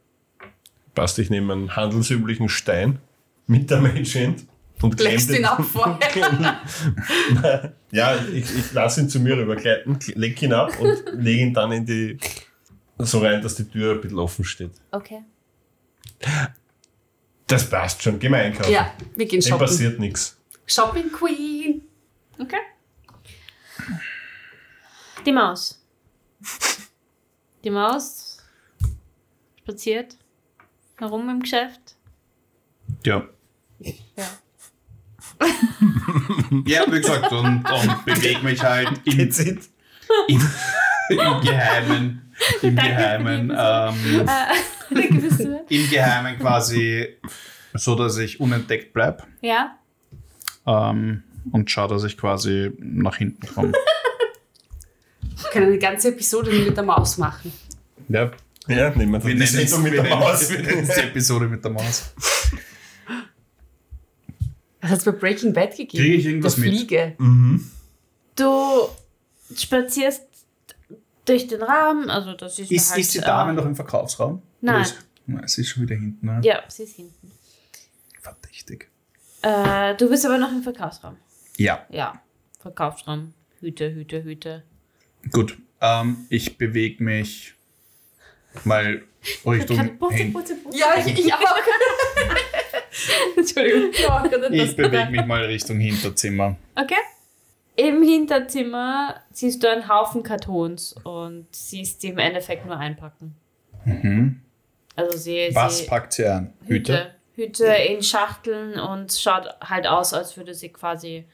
[0.95, 2.99] Passt, ich nehme einen handelsüblichen Stein
[3.47, 4.45] mit der Mage Hand
[4.81, 7.73] und klemm ihn ab vorher.
[7.91, 11.71] ja, ich, ich lasse ihn zu mir rübergleiten, leg ihn ab und lege ihn dann
[11.71, 12.17] in die.
[12.99, 14.71] so rein, dass die Tür ein bisschen offen steht.
[14.91, 15.23] Okay.
[17.47, 18.71] Das passt schon, geh mal einkaufen.
[18.71, 19.65] Ja, wir gehen Dem shoppen.
[19.65, 20.37] passiert nichts.
[20.65, 21.81] Shopping Queen.
[22.37, 22.57] Okay.
[25.25, 25.81] Die Maus.
[27.63, 28.37] Die Maus
[29.59, 30.17] spaziert
[31.03, 31.95] herum im Geschäft.
[33.05, 33.23] Ja.
[33.79, 33.93] Ja.
[36.65, 40.41] Ja, wie gesagt, und, und bewege mich halt im, im,
[41.09, 42.31] im Geheimen,
[42.61, 44.27] im Geheimen, ähm,
[45.37, 45.59] Zuhören.
[45.69, 47.17] im Geheimen quasi,
[47.73, 49.75] so dass ich unentdeckt bleibe Ja.
[50.67, 53.71] ähm, und schaue, dass ich quasi nach hinten komme.
[55.21, 57.51] Wir können eine ganze Episode mit der Maus machen.
[58.07, 58.31] Ja,
[58.67, 60.47] Ja, nehmen wir dann wir die nennen es Sendung mit der Maus.
[60.47, 62.13] die Episode mit der Maus.
[64.81, 66.03] Was hat es bei Breaking Bad gegeben?
[66.03, 66.73] Kriege ich irgendwas der mit?
[66.75, 67.15] Fliege.
[68.35, 68.89] Du
[69.55, 70.23] spazierst
[71.25, 74.41] durch den Raum, also das ist, Ist, halt, ist die Dame äh, noch im Verkaufsraum?
[74.61, 74.81] Nein.
[74.81, 76.25] Ist, Nein, sie ist schon wieder hinten.
[76.25, 76.41] Ne?
[76.43, 77.31] Ja, sie ist hinten.
[78.21, 78.89] Verdächtig.
[79.41, 81.15] Äh, du bist aber noch im Verkaufsraum.
[81.57, 82.21] Ja, Ja,
[82.59, 83.33] Verkaufsraum.
[83.61, 84.63] Hüte, Hüte, Hüte.
[85.31, 85.57] gut.
[85.79, 87.53] Ähm, ich bewege mich
[88.63, 89.01] mal
[89.45, 89.79] Richtung
[90.09, 90.35] hin.
[90.71, 91.39] Ja, ich, ich auch.
[93.37, 93.91] Entschuldigung.
[93.91, 96.55] Gerade Ich bewege mich mal Richtung Hinterzimmer.
[96.75, 96.95] Okay.
[97.75, 103.35] Im Hinterzimmer siehst du einen Haufen Kartons und siehst die im Endeffekt nur einpacken.
[104.95, 106.53] Also sie, Was sie packt sie an?
[106.65, 106.93] Hüte?
[106.93, 107.15] Hüte.
[107.35, 111.25] Hüte in Schachteln und schaut halt aus, als würde sie quasi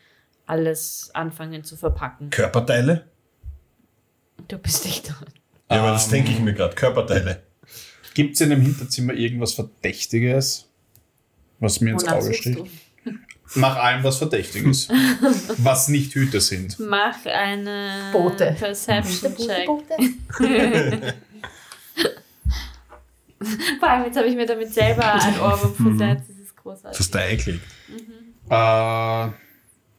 [0.45, 2.29] alles anfangen zu verpacken.
[2.29, 3.05] Körperteile?
[4.47, 5.27] Du bist nicht dran.
[5.69, 6.75] Ja, aber das Ähm, denke ich mir gerade.
[6.75, 7.43] Körperteile.
[8.13, 10.67] Gibt es in dem Hinterzimmer irgendwas Verdächtiges,
[11.59, 12.57] was mir ins Wonach Auge sticht?
[12.59, 12.67] du?
[13.55, 14.89] Nach allem, was Verdächtiges.
[15.57, 16.77] was nicht Hüte sind.
[16.79, 18.55] Mach eine Boote.
[18.59, 19.67] Perception Check.
[23.79, 26.29] Vor allem, jetzt habe ich mir damit selber ein Ohrwurm versetzt.
[26.29, 26.99] Das ist Das großartig.
[26.99, 27.63] hast du eingelegt.
[28.49, 29.29] Äh,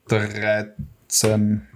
[0.09, 1.67] 13.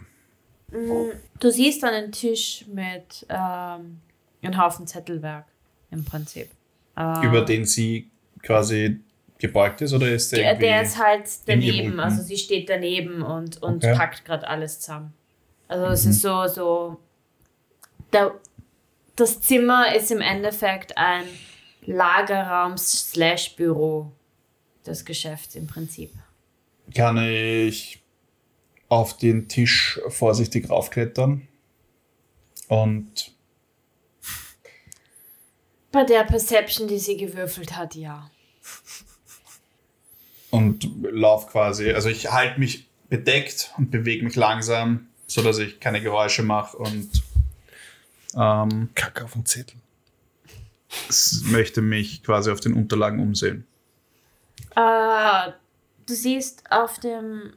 [1.40, 4.00] Du siehst einen Tisch mit ähm,
[4.42, 5.46] einem Haufen Zettelwerk
[5.90, 6.50] im Prinzip.
[6.96, 8.10] Äh, Über den sie
[8.42, 9.00] quasi
[9.38, 10.66] gebeugt ist oder ist der, der, irgendwie...
[10.66, 13.94] der ist halt daneben, also sie steht daneben und, und Okay.
[13.94, 15.12] packt gerade alles zusammen.
[15.66, 17.00] Also es ist so, so
[18.12, 18.32] der,
[19.16, 21.24] das Zimmer ist im Endeffekt ein
[21.86, 24.12] Lagerraum slash Büro
[24.86, 26.12] des Geschäfts im Prinzip.
[26.94, 28.02] Kann ich
[28.94, 31.48] auf den Tisch vorsichtig raufklettern
[32.68, 33.32] und
[35.90, 38.30] Bei der Perception, die sie gewürfelt hat, ja.
[40.50, 45.80] und lauf quasi, also ich halte mich bedeckt und bewege mich langsam, so dass ich
[45.80, 47.10] keine Geräusche mache und
[48.36, 49.76] ähm, Kack auf den Zettel.
[51.46, 53.66] möchte mich quasi auf den Unterlagen umsehen.
[54.76, 55.50] Äh,
[56.06, 57.54] du siehst auf dem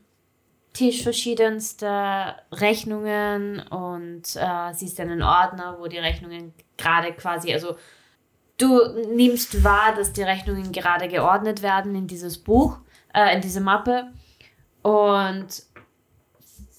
[0.77, 7.77] Tisch verschiedenste Rechnungen und äh, siehst einen Ordner, wo die Rechnungen gerade quasi, also
[8.59, 12.77] du nimmst wahr, dass die Rechnungen gerade geordnet werden in dieses Buch,
[13.11, 14.13] äh, in diese Mappe.
[14.83, 15.63] Und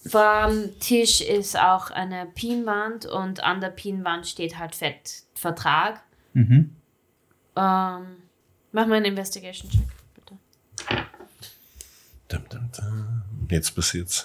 [0.06, 6.04] vom Tisch ist auch eine Pinwand und an der Pinwand steht halt fett Vertrag.
[6.34, 6.76] Mhm.
[7.56, 8.16] Ähm,
[8.70, 10.38] mach mal einen Investigation-Check, bitte.
[12.28, 13.27] Dum, dum, dum.
[13.48, 14.24] Jetzt passiert's.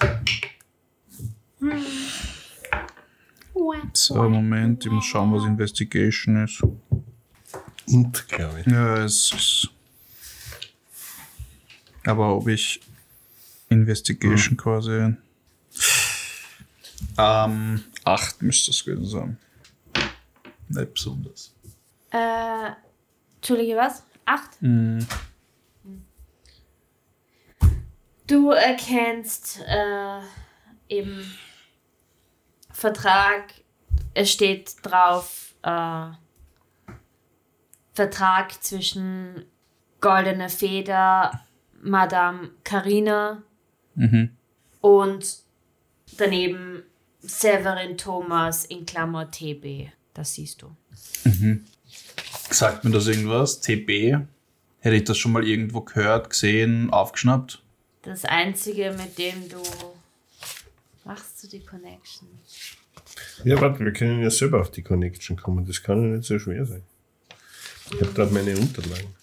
[3.93, 6.61] So, Moment, ich muss schauen, was Investigation ist.
[7.87, 8.67] Int, glaube ich.
[8.67, 9.69] Ja, es ist.
[12.05, 12.81] Aber ob ich
[13.69, 15.15] Investigation quasi.
[17.17, 19.37] Ähm, 8 müsste es gewesen sein.
[20.69, 21.53] Nicht besonders.
[22.11, 22.71] Äh,
[23.35, 24.03] Entschuldige, was?
[24.25, 24.61] Acht?
[24.61, 25.05] Mhm.
[28.33, 30.19] Du erkennst äh,
[30.89, 31.23] eben
[32.71, 33.53] Vertrag,
[34.15, 36.07] es steht drauf, äh,
[37.93, 39.45] Vertrag zwischen
[40.01, 41.45] Goldene Feder,
[41.79, 43.43] Madame Carina
[43.93, 44.31] Mhm.
[44.81, 45.37] und
[46.17, 46.81] daneben
[47.19, 49.91] Severin Thomas in Klammer TB.
[50.15, 50.75] Das siehst du.
[52.49, 53.61] Sagt mir das irgendwas?
[53.61, 54.25] TB?
[54.79, 57.62] Hätte ich das schon mal irgendwo gehört, gesehen, aufgeschnappt?
[58.03, 59.61] Das einzige, mit dem du
[61.05, 62.27] machst du die Connection.
[63.43, 65.65] Ja, warte, wir können ja selber auf die Connection kommen.
[65.65, 66.83] Das kann ja nicht so schwer sein.
[67.91, 69.15] Ich habe gerade meine Unterlagen.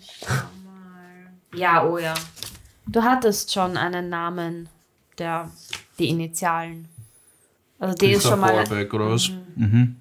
[0.00, 0.34] Schau
[0.64, 1.32] mal.
[1.54, 2.14] Ja, oh ja.
[2.86, 4.68] Du hattest schon einen Namen,
[5.18, 5.50] der
[5.98, 6.88] die Initialen.
[7.78, 8.66] Also den ist schon mal.
[8.66, 9.30] Vorbeck oder was?
[9.56, 9.96] Mhm.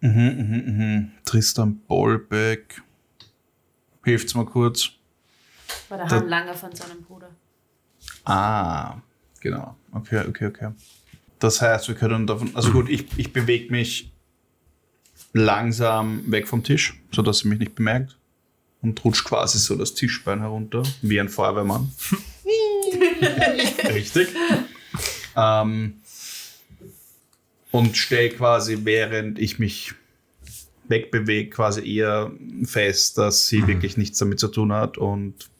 [0.00, 1.12] Mhm, mhm, mhm.
[1.24, 2.82] Tristan Bollbeck.
[4.08, 4.90] Hilft's mal kurz.
[5.90, 7.28] War der Handlanger von seinem Bruder.
[8.24, 8.96] Ah,
[9.40, 9.76] genau.
[9.92, 10.70] Okay, okay, okay.
[11.38, 12.50] Das heißt, wir können davon.
[12.54, 14.10] Also gut, ich, ich bewege mich
[15.34, 18.16] langsam weg vom Tisch, sodass sie mich nicht bemerkt.
[18.80, 21.92] Und rutscht quasi so das Tischbein herunter, wie ein Feuerwehrmann.
[23.92, 24.28] Richtig.
[25.36, 26.00] Ähm,
[27.72, 29.92] und stelle quasi, während ich mich
[30.88, 32.32] wegbewege, quasi eher
[32.64, 35.50] fest, dass sie wirklich nichts damit zu tun hat und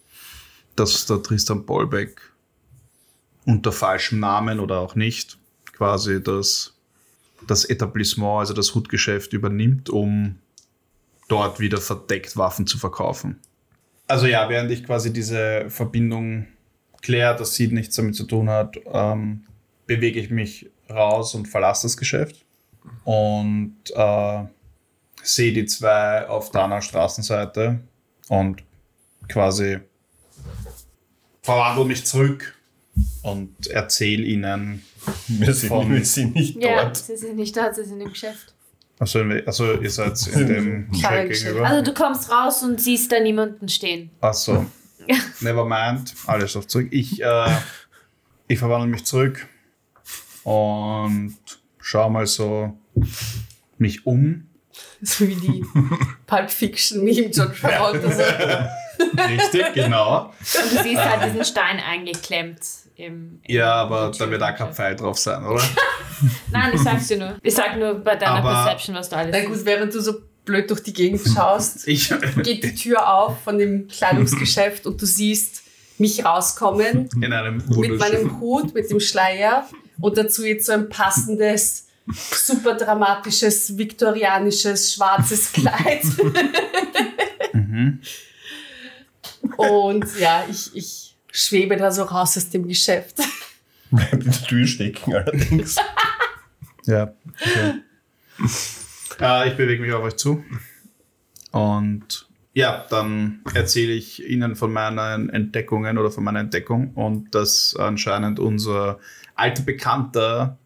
[0.76, 2.20] dass der Tristan Bollbeck
[3.44, 5.38] unter falschem Namen oder auch nicht
[5.72, 6.74] quasi das,
[7.46, 10.38] das Etablissement, also das Hutgeschäft übernimmt, um
[11.28, 13.38] dort wieder verdeckt Waffen zu verkaufen.
[14.06, 16.46] Also ja, während ich quasi diese Verbindung
[17.02, 19.44] kläre, dass sie nichts damit zu tun hat, ähm,
[19.86, 22.44] bewege ich mich raus und verlasse das Geschäft
[23.04, 24.44] und äh,
[25.22, 27.80] sehe die zwei auf der anderen Straßenseite
[28.28, 28.62] und
[29.28, 29.78] quasi
[31.42, 32.54] verwandle mich zurück
[33.22, 34.82] und erzähle ihnen.
[35.28, 36.96] Wir sind, Von- wir sind nicht Ja, dort.
[36.96, 38.54] sie sind nicht dort, sie sind im Geschäft.
[38.98, 41.44] Achso, also ihr seid in dem Kleidergeschäft.
[41.46, 41.68] gegenüber.
[41.68, 44.10] Also du kommst raus und siehst da niemanden stehen.
[44.20, 44.66] Achso.
[45.40, 46.14] Never mind.
[46.26, 46.88] Alles auf zurück.
[46.90, 47.56] Ich, äh,
[48.48, 49.46] ich verwandle mich zurück
[50.42, 51.36] und
[51.80, 52.76] schau mal so
[53.78, 54.47] mich um.
[55.02, 55.64] So wie die
[56.26, 58.10] Pulp Fiction Meme John Travolta.
[58.10, 58.22] So.
[59.22, 60.26] Richtig, genau.
[60.26, 62.58] Und du siehst halt diesen Stein eingeklemmt
[62.96, 63.40] im.
[63.44, 65.62] im Ja, aber da wird auch kein Pfeil drauf sein, oder?
[66.50, 67.36] Nein, ich sag's dir nur.
[67.42, 70.14] Ich sag nur bei deiner Aber- Perception, was du alles Na gut, während du so
[70.44, 72.08] blöd durch die Gegend schaust, Ich,
[72.42, 75.62] geht die Tür auf von dem Kleidungsgeschäft und du siehst
[75.98, 79.68] mich rauskommen in einem mit meinem Hut, mit dem Schleier
[80.00, 86.02] und dazu jetzt so ein passendes super dramatisches, viktorianisches, schwarzes Kleid.
[89.56, 93.18] Und ja, ich, ich schwebe da so raus aus dem Geschäft.
[93.90, 95.76] Bleibt in der Tür stecken allerdings.
[96.84, 97.12] Ja.
[97.40, 97.82] Okay.
[99.20, 100.44] äh, ich bewege mich auf euch zu.
[101.50, 107.76] Und ja, dann erzähle ich Ihnen von meinen Entdeckungen oder von meiner Entdeckung und dass
[107.76, 108.98] anscheinend unser
[109.34, 110.58] alter Bekannter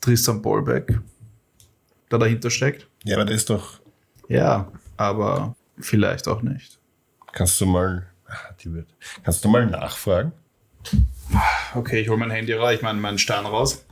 [0.00, 0.98] Tristan Bolbeck
[2.08, 2.86] da dahinter steckt.
[3.04, 3.80] Ja, aber das ist doch.
[4.28, 6.78] Ja, aber vielleicht auch nicht.
[7.32, 8.06] Kannst du mal.
[8.26, 8.88] ah, Die wird,
[9.24, 10.32] kannst du mal nachfragen?
[11.74, 13.84] Okay, ich hole mein Handy raus, ich meine meinen Stein raus.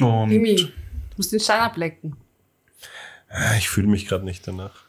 [0.00, 0.68] Und Mimi, du
[1.16, 2.16] musst den Stein ablecken.
[3.28, 4.84] Ah, Ich fühle mich gerade nicht danach.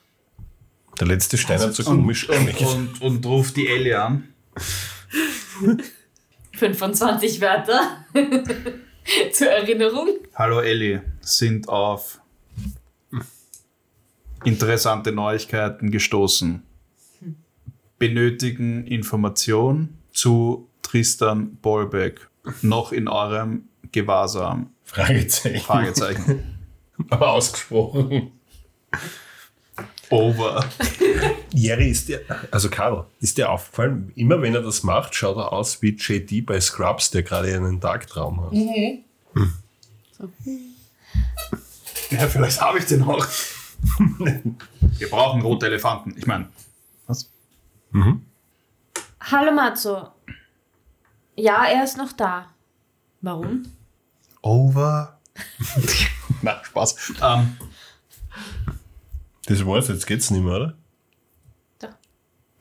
[1.00, 2.62] Der letzte Stein hat so und, komisch und, geschmeckt.
[2.62, 4.28] und, und ruft die Ellie an.
[6.54, 8.06] 25 Wörter.
[9.32, 10.10] Zur Erinnerung.
[10.34, 12.20] Hallo Ellie, sind auf
[14.43, 16.64] interessante Neuigkeiten gestoßen.
[17.97, 22.30] Benötigen Information zu Tristan Bolbeck
[22.62, 24.72] noch in eurem Gewahrsam?
[24.84, 25.62] Fragezeichen.
[25.62, 26.60] Fragezeichen.
[27.10, 28.32] Aber ausgesprochen.
[30.10, 30.66] Over.
[31.53, 35.51] Jerry ist der, also Caro, ist dir aufgefallen, immer wenn er das macht, schaut er
[35.51, 38.53] aus wie JD bei Scrubs, der gerade einen Tagtraum hat.
[42.12, 43.26] Ja, vielleicht habe ich den auch.
[44.97, 46.16] Wir brauchen rote Elefanten.
[46.18, 46.49] Ich meine,
[47.08, 47.30] was?
[49.20, 50.10] Hallo Matzo.
[51.36, 52.47] Ja, er ist noch da.
[53.22, 53.66] Warum?
[54.41, 55.20] Over.
[56.41, 57.14] Na, Spaß.
[57.22, 57.58] Ähm,
[59.48, 60.78] Das war's, jetzt geht's nicht mehr, oder?
[61.80, 61.89] Doch.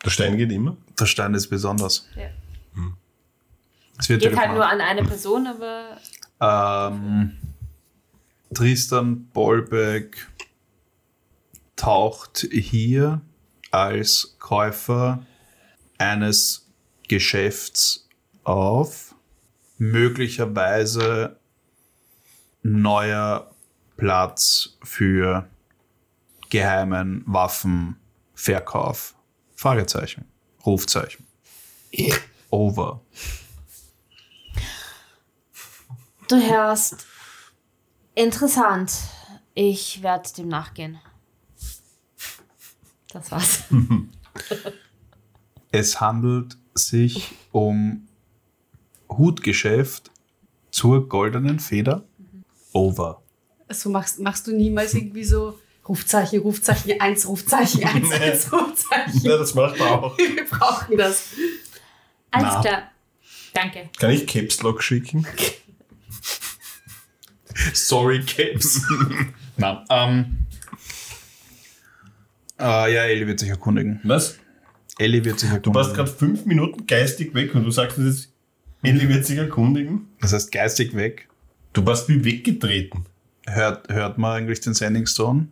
[0.04, 0.76] Der Stein geht immer.
[0.98, 2.08] der Stein ist besonders.
[2.16, 2.28] Ja.
[3.98, 5.98] Es wird Geht halt nur an eine Person, aber
[6.40, 7.38] Ähm,
[8.52, 10.28] Tristan Bolbeck
[11.76, 13.20] taucht hier
[13.70, 15.24] als Käufer
[15.98, 16.68] eines
[17.08, 18.08] Geschäfts
[18.42, 19.14] auf,
[19.78, 21.36] möglicherweise
[22.62, 23.50] neuer
[23.96, 25.48] Platz für
[26.54, 29.16] geheimen Waffenverkauf.
[29.56, 30.26] Fragezeichen.
[30.64, 31.26] Rufzeichen.
[32.48, 33.00] Over.
[36.28, 37.06] du hörst.
[38.14, 38.92] Interessant.
[39.54, 41.00] Ich werde dem nachgehen.
[43.08, 43.64] Das war's.
[45.72, 48.06] Es handelt sich um
[49.08, 50.12] Hutgeschäft
[50.70, 52.04] zur goldenen Feder.
[52.72, 53.22] Over.
[53.70, 55.58] So machst, machst du niemals irgendwie so
[55.88, 58.14] Rufzeichen, Rufzeichen, eins, Rufzeichen, eins, Nee.
[58.16, 59.20] eins, Rufzeichen.
[59.22, 60.16] Ja, das macht er auch.
[60.18, 61.28] Wir brauchen das.
[62.30, 62.60] Alles Na.
[62.60, 62.82] klar.
[63.52, 63.90] Danke.
[63.98, 65.26] Kann ich Caps Lock schicken?
[67.72, 68.82] Sorry, Caps.
[69.56, 69.78] Nein.
[69.90, 70.38] Ähm,
[72.58, 74.00] äh, ja, Ellie wird sich erkundigen.
[74.04, 74.38] Was?
[74.98, 75.74] Ellie wird sich Du erkundigen.
[75.84, 78.30] warst gerade fünf Minuten geistig weg und du sagst jetzt,
[78.82, 80.08] Ellie wird sich erkundigen.
[80.20, 81.28] das heißt, geistig weg.
[81.72, 83.04] Du warst wie weggetreten.
[83.46, 85.48] Hört, hört man eigentlich den Sending Stone,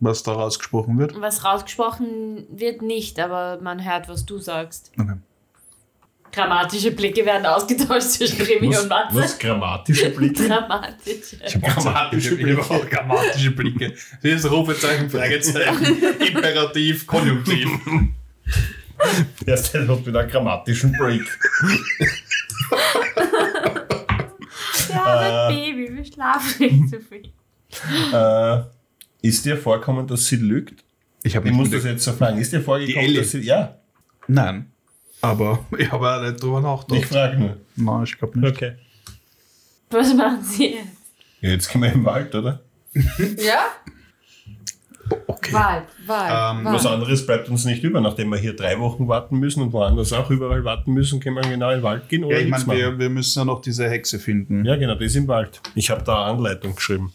[0.00, 1.20] was da rausgesprochen wird?
[1.20, 4.92] Was rausgesprochen wird nicht, aber man hört, was du sagst.
[4.98, 5.14] Okay.
[6.32, 9.16] Grammatische Blicke werden ausgetauscht zwischen Remy Was, und Matze.
[9.16, 10.46] was grammatische Blicke?
[10.46, 11.36] Grammatische.
[11.60, 12.86] Grammatische Blicke.
[12.88, 13.94] Grammatische Blicke.
[14.22, 15.84] Das ist Rufezeichen, Fragezeichen,
[16.20, 17.68] Imperativ, Konjunktiv.
[19.46, 21.22] Erst hat wieder einen grammatischen Break.
[24.88, 27.32] Ja, aber Baby, wir schlafen nicht so viel.
[28.12, 28.62] Äh,
[29.22, 30.82] ist dir vorkommen, dass sie lügt?
[31.22, 32.38] Ich habe Ich muss das jetzt so fragen.
[32.38, 33.40] Ist dir Die vorgekommen, dass sie.
[33.40, 33.76] Ja,
[34.26, 34.70] Nein.
[35.22, 37.04] Aber ich habe auch nicht drüber ich nachgedacht.
[37.12, 37.56] frage nur.
[37.76, 38.56] Nein, ich glaube nicht.
[38.56, 38.72] Okay.
[39.90, 40.86] Was machen Sie jetzt?
[41.40, 42.60] Ja, jetzt gehen wir im Wald, oder?
[43.38, 43.60] Ja?
[45.26, 45.52] Okay.
[45.52, 46.74] Wald, Wald, Ähm, Wald.
[46.76, 48.00] Was anderes bleibt uns nicht über.
[48.00, 51.42] Nachdem wir hier drei Wochen warten müssen und woanders auch überall warten müssen, können wir
[51.42, 52.78] genau in den Wald gehen oder Ja, ich meine, machen.
[52.78, 54.64] wir, wir müssen ja noch diese Hexe finden.
[54.64, 55.60] Ja, genau, das ist im Wald.
[55.74, 57.12] Ich habe da eine Anleitung geschrieben.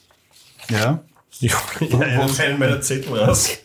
[0.70, 1.01] Ja?
[1.41, 3.57] Ich hole ja, einen meiner Zettel raus.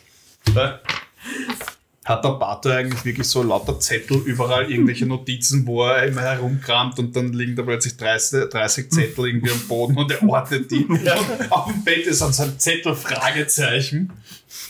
[2.03, 6.97] Hat der Pater eigentlich wirklich so lauter Zettel überall, irgendwelche Notizen, wo er immer herumkramt
[6.97, 10.85] und dann liegen da plötzlich 30, 30 Zettel irgendwie am Boden und er ordnet die.
[10.85, 11.07] Und
[11.51, 14.11] auf dem Bett ist an seinem Zettel Fragezeichen.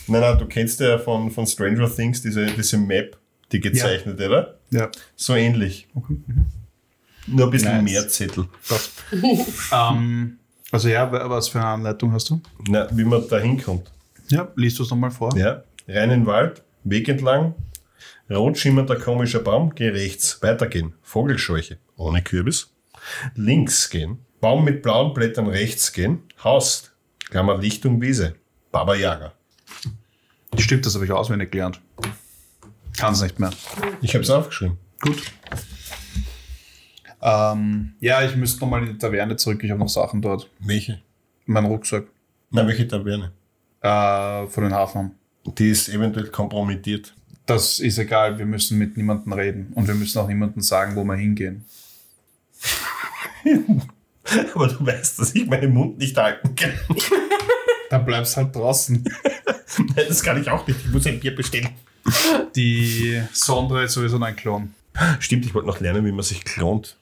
[0.06, 3.16] Nein, nein, du kennst ja von, von Stranger Things diese, diese Map,
[3.50, 4.58] die gezeichnete, oder?
[4.70, 4.90] Ja.
[5.16, 5.88] So ähnlich.
[7.26, 7.90] Nur ein bisschen Nice.
[7.92, 8.46] mehr Zettel.
[9.72, 10.38] Ähm,
[10.72, 12.40] also ja, wa- was für eine Anleitung hast du?
[12.66, 13.92] Na, wie man da hinkommt.
[14.28, 15.36] Ja, liest du es nochmal vor?
[15.36, 17.54] Ja, rein in den Wald, Weg entlang,
[18.30, 22.72] rot schimmert ein komischer Baum, geh rechts, weitergehen, Vogelscheuche, ohne Kürbis,
[23.36, 26.22] links gehen, Baum mit blauen Blättern rechts gehen.
[26.42, 26.90] Haus.
[27.30, 28.34] Klammer Lichtung Wiese.
[28.72, 29.32] Baba Yaga.
[30.58, 31.80] Stimmt, das habe ich auswendig gelernt.
[32.98, 33.50] Kann es nicht mehr.
[34.02, 34.78] Ich habe es aufgeschrieben.
[35.00, 35.22] Gut.
[37.22, 39.62] Ähm, ja, ich müsste nochmal in die Taverne zurück.
[39.62, 40.50] Ich habe noch Sachen dort.
[40.58, 41.00] Welche?
[41.46, 42.04] Mein Rucksack
[42.50, 43.32] Na, welche Taverne?
[43.80, 45.12] äh, von den Hafen.
[45.58, 47.14] Die ist eventuell kompromittiert.
[47.46, 49.72] Das ist egal, wir müssen mit niemandem reden.
[49.74, 51.64] Und wir müssen auch niemandem sagen, wo wir hingehen.
[54.54, 56.72] Aber du weißt, dass ich meinen Mund nicht halten kann.
[57.90, 59.02] Dann bleibst halt draußen.
[59.96, 60.78] Nein, das kann ich auch nicht.
[60.86, 61.68] Ich muss ein Bier bestellen.
[62.54, 64.74] Die Sondre ist sowieso ein Klon.
[65.18, 66.96] Stimmt, ich wollte noch lernen, wie man sich klont.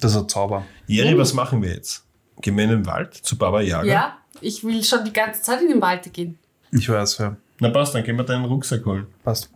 [0.00, 0.64] Das ist ein Zauber.
[0.86, 2.04] Jeri, was machen wir jetzt?
[2.40, 3.86] Gehen wir in den Wald zu Baba Yaga?
[3.86, 6.38] Ja, ich will schon die ganze Zeit in den Wald gehen.
[6.72, 7.36] Ich weiß, ja.
[7.60, 9.06] Na passt, dann gehen wir deinen Rucksack holen.
[9.22, 9.50] Passt.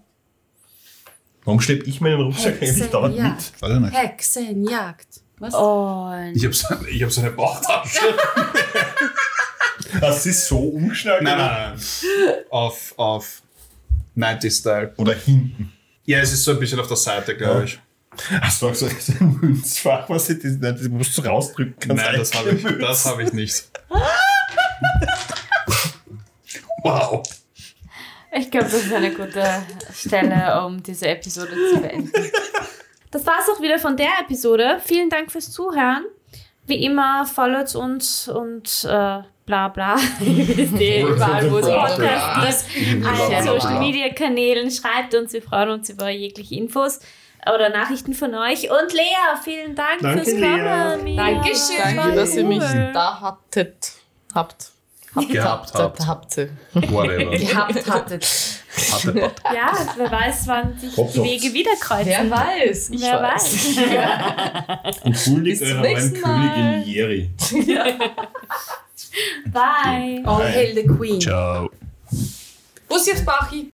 [1.44, 3.52] Warum schleppe ich meinen Rucksack eigentlich dauernd mit?
[3.60, 3.94] Weiß ich nicht.
[3.94, 5.06] Hexenjagd.
[5.38, 5.54] Was?
[5.54, 8.00] Und Ich habe so, ich hab so eine Bauchtasche.
[10.00, 11.22] Das ist so umschnallt?
[11.22, 12.34] nein, nein, nein.
[12.50, 13.42] Auf, auf
[14.16, 14.92] 90-Style.
[14.96, 15.72] Oder hinten.
[16.04, 17.80] Ja, es ist so ein bisschen auf der Seite, glaube ich.
[18.40, 22.04] Hast du auch so ein Münzfach, was ich, das, das musst du rausdrücken kannst?
[22.04, 23.70] Nein, das habe ich, das hab ich nicht.
[26.82, 27.22] wow.
[28.32, 29.44] ich glaube, das ist eine gute
[29.94, 32.10] Stelle, um diese Episode zu beenden.
[33.10, 34.80] Das war's auch wieder von der Episode.
[34.84, 36.04] Vielen Dank fürs Zuhören.
[36.66, 39.96] Wie immer, followt uns und äh, bla bla.
[40.20, 41.66] Überall, wo es.
[41.66, 43.06] Podcasts gibt.
[43.06, 43.78] Allen Social.
[43.78, 44.70] Media Kanälen.
[44.70, 47.00] Schreibt uns, wir freuen uns über jegliche Infos
[47.54, 48.70] oder Nachrichten von euch.
[48.70, 50.96] Und Lea, vielen Dank Danke, fürs Lea.
[50.96, 51.16] Kommen.
[51.16, 51.96] Dankeschön.
[51.96, 53.92] Danke, dass ihr mich da hattet.
[54.34, 54.72] Habt.
[55.14, 56.36] Habt, Gehabt habt, habt.
[56.92, 57.30] Whatever.
[57.38, 58.26] Gehabt hattet.
[59.52, 61.22] Ja, wer weiß, wann sich Hopp, die.
[61.22, 62.06] Wege wieder kreuzen.
[62.06, 62.90] Wer weiß.
[62.90, 63.76] Ich Wer weiß.
[63.76, 65.00] weiß.
[65.04, 66.54] Und huldigt Bis zum eurer neuen nächsten Mal.
[66.54, 67.30] Königin Jeri.
[69.46, 70.22] Bye.
[70.26, 71.20] All hail the Queen.
[71.20, 71.70] Ciao.
[72.88, 73.66] Bussi aufs Bauchi.